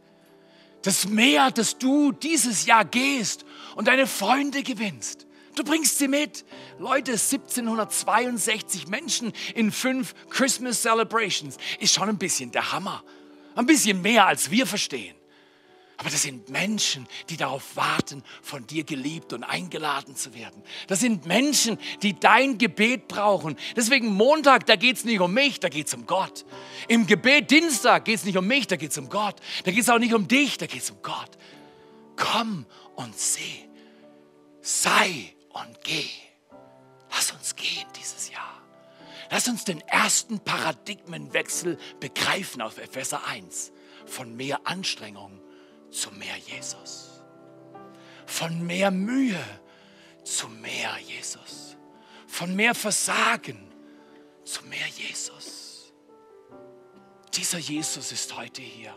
Das 0.81 1.07
Meer, 1.07 1.51
dass 1.51 1.77
du 1.77 2.11
dieses 2.11 2.65
Jahr 2.65 2.85
gehst 2.85 3.45
und 3.75 3.87
deine 3.87 4.07
Freunde 4.07 4.63
gewinnst. 4.63 5.27
Du 5.55 5.63
bringst 5.63 5.99
sie 5.99 6.07
mit. 6.07 6.45
Leute, 6.79 7.11
1762 7.11 8.87
Menschen 8.87 9.33
in 9.53 9.71
fünf 9.71 10.15
Christmas 10.31 10.81
Celebrations 10.81 11.57
ist 11.79 11.93
schon 11.93 12.09
ein 12.09 12.17
bisschen 12.17 12.51
der 12.51 12.71
Hammer. 12.71 13.03
Ein 13.55 13.65
bisschen 13.65 14.01
mehr, 14.01 14.27
als 14.27 14.51
wir 14.51 14.65
verstehen. 14.65 15.15
Aber 15.97 16.09
das 16.09 16.23
sind 16.23 16.49
Menschen, 16.49 17.07
die 17.29 17.37
darauf 17.37 17.75
warten, 17.75 18.23
von 18.41 18.65
dir 18.65 18.83
geliebt 18.83 19.31
und 19.31 19.43
eingeladen 19.43 20.15
zu 20.15 20.33
werden. 20.33 20.63
Das 20.87 20.99
sind 20.99 21.25
Menschen, 21.25 21.77
die 22.01 22.19
dein 22.19 22.57
Gebet 22.57 23.07
brauchen. 23.07 23.55
Deswegen 23.75 24.07
Montag, 24.07 24.65
da 24.65 24.75
geht 24.75 24.97
es 24.97 25.05
nicht 25.05 25.19
um 25.19 25.33
mich, 25.33 25.59
da 25.59 25.69
geht 25.69 25.87
es 25.87 25.93
um 25.93 26.05
Gott. 26.05 26.45
Im 26.87 27.05
Gebet 27.05 27.51
Dienstag 27.51 28.05
geht 28.05 28.15
es 28.15 28.25
nicht 28.25 28.37
um 28.37 28.47
mich, 28.47 28.67
da 28.67 28.75
geht 28.75 28.91
es 28.91 28.97
um 28.97 29.07
Gott. 29.07 29.35
Da 29.63 29.71
geht 29.71 29.81
es 29.83 29.89
auch 29.89 29.99
nicht 29.99 30.13
um 30.13 30.27
dich, 30.27 30.57
da 30.57 30.65
geht 30.65 30.81
es 30.81 30.89
um 30.89 30.97
Gott. 31.01 31.37
Komm 32.15 32.65
und 32.95 33.17
seh. 33.17 33.69
Sei 34.61 35.35
und 35.49 35.83
geh. 35.83 36.09
Lass 37.11 37.31
uns 37.31 37.55
gehen 37.55 37.87
dieses 37.95 38.31
Jahr. 38.31 38.62
Lass 39.29 39.47
uns 39.47 39.63
den 39.63 39.81
ersten 39.81 40.39
Paradigmenwechsel 40.39 41.77
begreifen 41.99 42.61
auf 42.61 42.77
Epheser 42.77 43.25
1. 43.27 43.71
Von 44.05 44.35
mehr 44.35 44.61
Anstrengung 44.65 45.39
zu 45.91 46.11
mehr 46.11 46.35
Jesus. 46.37 47.23
Von 48.25 48.65
mehr 48.65 48.91
Mühe 48.91 49.43
zu 50.23 50.47
mehr 50.47 50.97
Jesus. 51.05 51.77
Von 52.27 52.55
mehr 52.55 52.75
Versagen 52.75 53.71
zu 54.43 54.63
mehr 54.65 54.87
Jesus. 54.87 55.93
Dieser 57.33 57.57
Jesus 57.57 58.11
ist 58.11 58.35
heute 58.35 58.61
hier. 58.61 58.95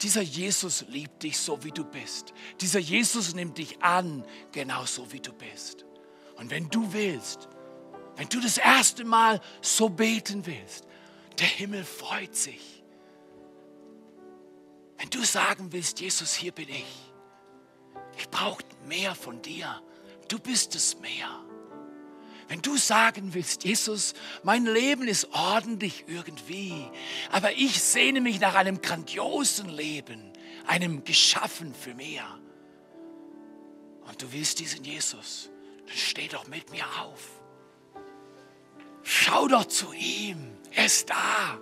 Dieser 0.00 0.22
Jesus 0.22 0.84
liebt 0.88 1.22
dich 1.22 1.38
so, 1.38 1.62
wie 1.62 1.70
du 1.70 1.84
bist. 1.84 2.32
Dieser 2.60 2.80
Jesus 2.80 3.34
nimmt 3.34 3.58
dich 3.58 3.82
an, 3.82 4.24
genauso 4.50 5.12
wie 5.12 5.20
du 5.20 5.32
bist. 5.32 5.84
Und 6.36 6.50
wenn 6.50 6.68
du 6.70 6.92
willst, 6.92 7.48
wenn 8.22 8.28
du 8.28 8.38
das 8.38 8.56
erste 8.56 9.04
Mal 9.04 9.40
so 9.60 9.88
beten 9.88 10.46
willst, 10.46 10.86
der 11.40 11.46
Himmel 11.48 11.82
freut 11.82 12.36
sich. 12.36 12.84
Wenn 14.96 15.10
du 15.10 15.24
sagen 15.24 15.72
willst, 15.72 15.98
Jesus, 15.98 16.32
hier 16.32 16.52
bin 16.52 16.68
ich. 16.68 17.12
Ich 18.16 18.30
brauche 18.30 18.62
mehr 18.86 19.16
von 19.16 19.42
dir. 19.42 19.82
Du 20.28 20.38
bist 20.38 20.76
es 20.76 21.00
mehr. 21.00 21.26
Wenn 22.46 22.62
du 22.62 22.76
sagen 22.76 23.34
willst, 23.34 23.64
Jesus, 23.64 24.14
mein 24.44 24.66
Leben 24.66 25.08
ist 25.08 25.26
ordentlich 25.32 26.04
irgendwie, 26.06 26.76
aber 27.32 27.50
ich 27.54 27.82
sehne 27.82 28.20
mich 28.20 28.38
nach 28.38 28.54
einem 28.54 28.80
grandiosen 28.80 29.68
Leben, 29.68 30.32
einem 30.68 31.02
geschaffen 31.02 31.74
für 31.74 31.94
mehr. 31.94 32.38
Und 34.06 34.22
du 34.22 34.32
willst 34.32 34.60
diesen 34.60 34.84
Jesus, 34.84 35.50
dann 35.88 35.96
steh 35.96 36.28
doch 36.28 36.46
mit 36.46 36.70
mir 36.70 36.84
auf. 37.00 37.41
Schau 39.02 39.48
doch 39.48 39.66
zu 39.66 39.92
ihm, 39.92 40.38
er 40.72 40.86
ist 40.86 41.10
da. 41.10 41.58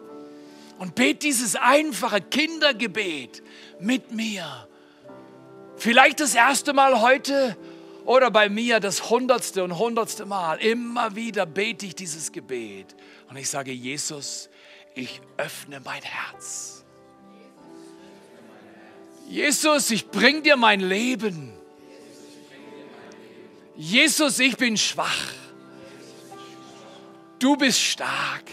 Und 0.79 0.94
bet 0.94 1.22
dieses 1.22 1.57
einfache 1.57 2.20
Kindergebet 2.20 3.42
mit 3.81 4.12
mir. 4.12 4.68
Vielleicht 5.76 6.20
das 6.20 6.35
erste 6.35 6.72
Mal 6.72 7.00
heute 7.00 7.57
oder 8.05 8.31
bei 8.31 8.48
mir 8.48 8.81
das 8.81 9.11
hundertste 9.11 9.62
und 9.62 9.79
hundertste 9.79 10.26
Mal. 10.26 10.59
Immer 10.59 11.16
wieder 11.16 11.46
bete 11.46 11.87
ich 11.87 11.94
dieses 11.94 12.33
Gebet. 12.33 12.94
Und 13.29 13.37
ich 13.37 13.48
sage, 13.48 13.72
Jesus, 13.72 14.48
ich 14.94 15.20
öffne 15.37 15.81
mein 15.81 16.03
Herz. 16.03 16.85
Jesus, 19.29 19.90
ich 19.90 20.09
bring 20.09 20.42
dir 20.42 20.57
mein 20.57 20.81
Leben. 20.81 21.53
Jesus, 23.76 24.38
ich 24.40 24.57
bin 24.57 24.76
schwach. 24.76 25.33
Du 27.40 27.57
bist 27.57 27.81
stark. 27.81 28.44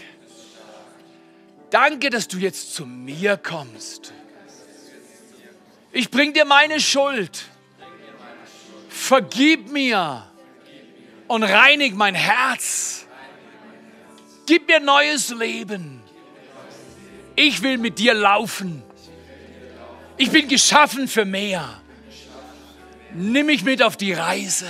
Danke, 1.70 2.08
dass 2.08 2.26
du 2.26 2.38
jetzt 2.38 2.74
zu 2.74 2.86
mir 2.86 3.36
kommst. 3.36 4.14
Ich 5.92 6.10
bring 6.10 6.32
dir 6.32 6.46
meine 6.46 6.80
Schuld. 6.80 7.44
Vergib 8.88 9.70
mir 9.70 10.26
und 11.28 11.42
reinig 11.42 11.94
mein 11.94 12.14
Herz. 12.14 13.06
Gib 14.46 14.66
mir 14.66 14.80
neues 14.80 15.28
Leben. 15.28 16.02
Ich 17.36 17.62
will 17.62 17.76
mit 17.76 17.98
dir 17.98 18.14
laufen. 18.14 18.82
Ich 20.16 20.30
bin 20.30 20.48
geschaffen 20.48 21.08
für 21.08 21.26
mehr. 21.26 21.82
Nimm 23.12 23.46
mich 23.46 23.64
mit 23.64 23.82
auf 23.82 23.98
die 23.98 24.14
Reise. 24.14 24.66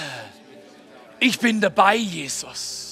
Ich 1.20 1.38
bin 1.38 1.60
dabei, 1.60 1.94
Jesus. 1.94 2.87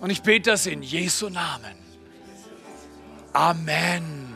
Und 0.00 0.10
ich 0.10 0.22
bete 0.22 0.50
das 0.50 0.66
in 0.66 0.82
Jesu 0.82 1.28
Namen. 1.28 1.74
Amen. 3.32 4.34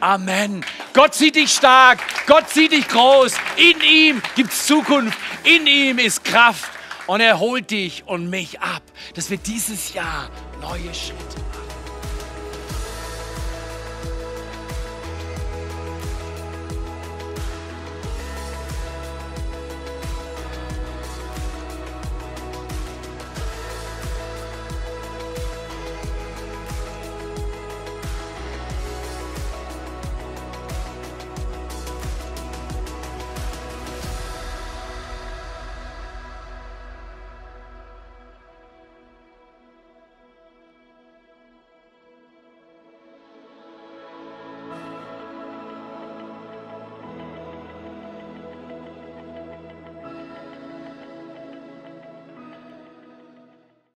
Amen. 0.00 0.64
Gott 0.94 1.14
sieht 1.14 1.36
dich 1.36 1.52
stark. 1.52 2.00
Gott 2.26 2.50
sieht 2.50 2.72
dich 2.72 2.88
groß. 2.88 3.34
In 3.56 3.80
ihm 3.80 4.22
gibt 4.34 4.52
es 4.52 4.66
Zukunft. 4.66 5.18
In 5.44 5.66
ihm 5.66 5.98
ist 5.98 6.24
Kraft. 6.24 6.70
Und 7.06 7.20
er 7.20 7.38
holt 7.38 7.70
dich 7.70 8.04
und 8.06 8.30
mich 8.30 8.60
ab, 8.60 8.82
dass 9.14 9.30
wir 9.30 9.38
dieses 9.38 9.94
Jahr 9.94 10.30
neue 10.60 10.94
Schritte. 10.94 11.51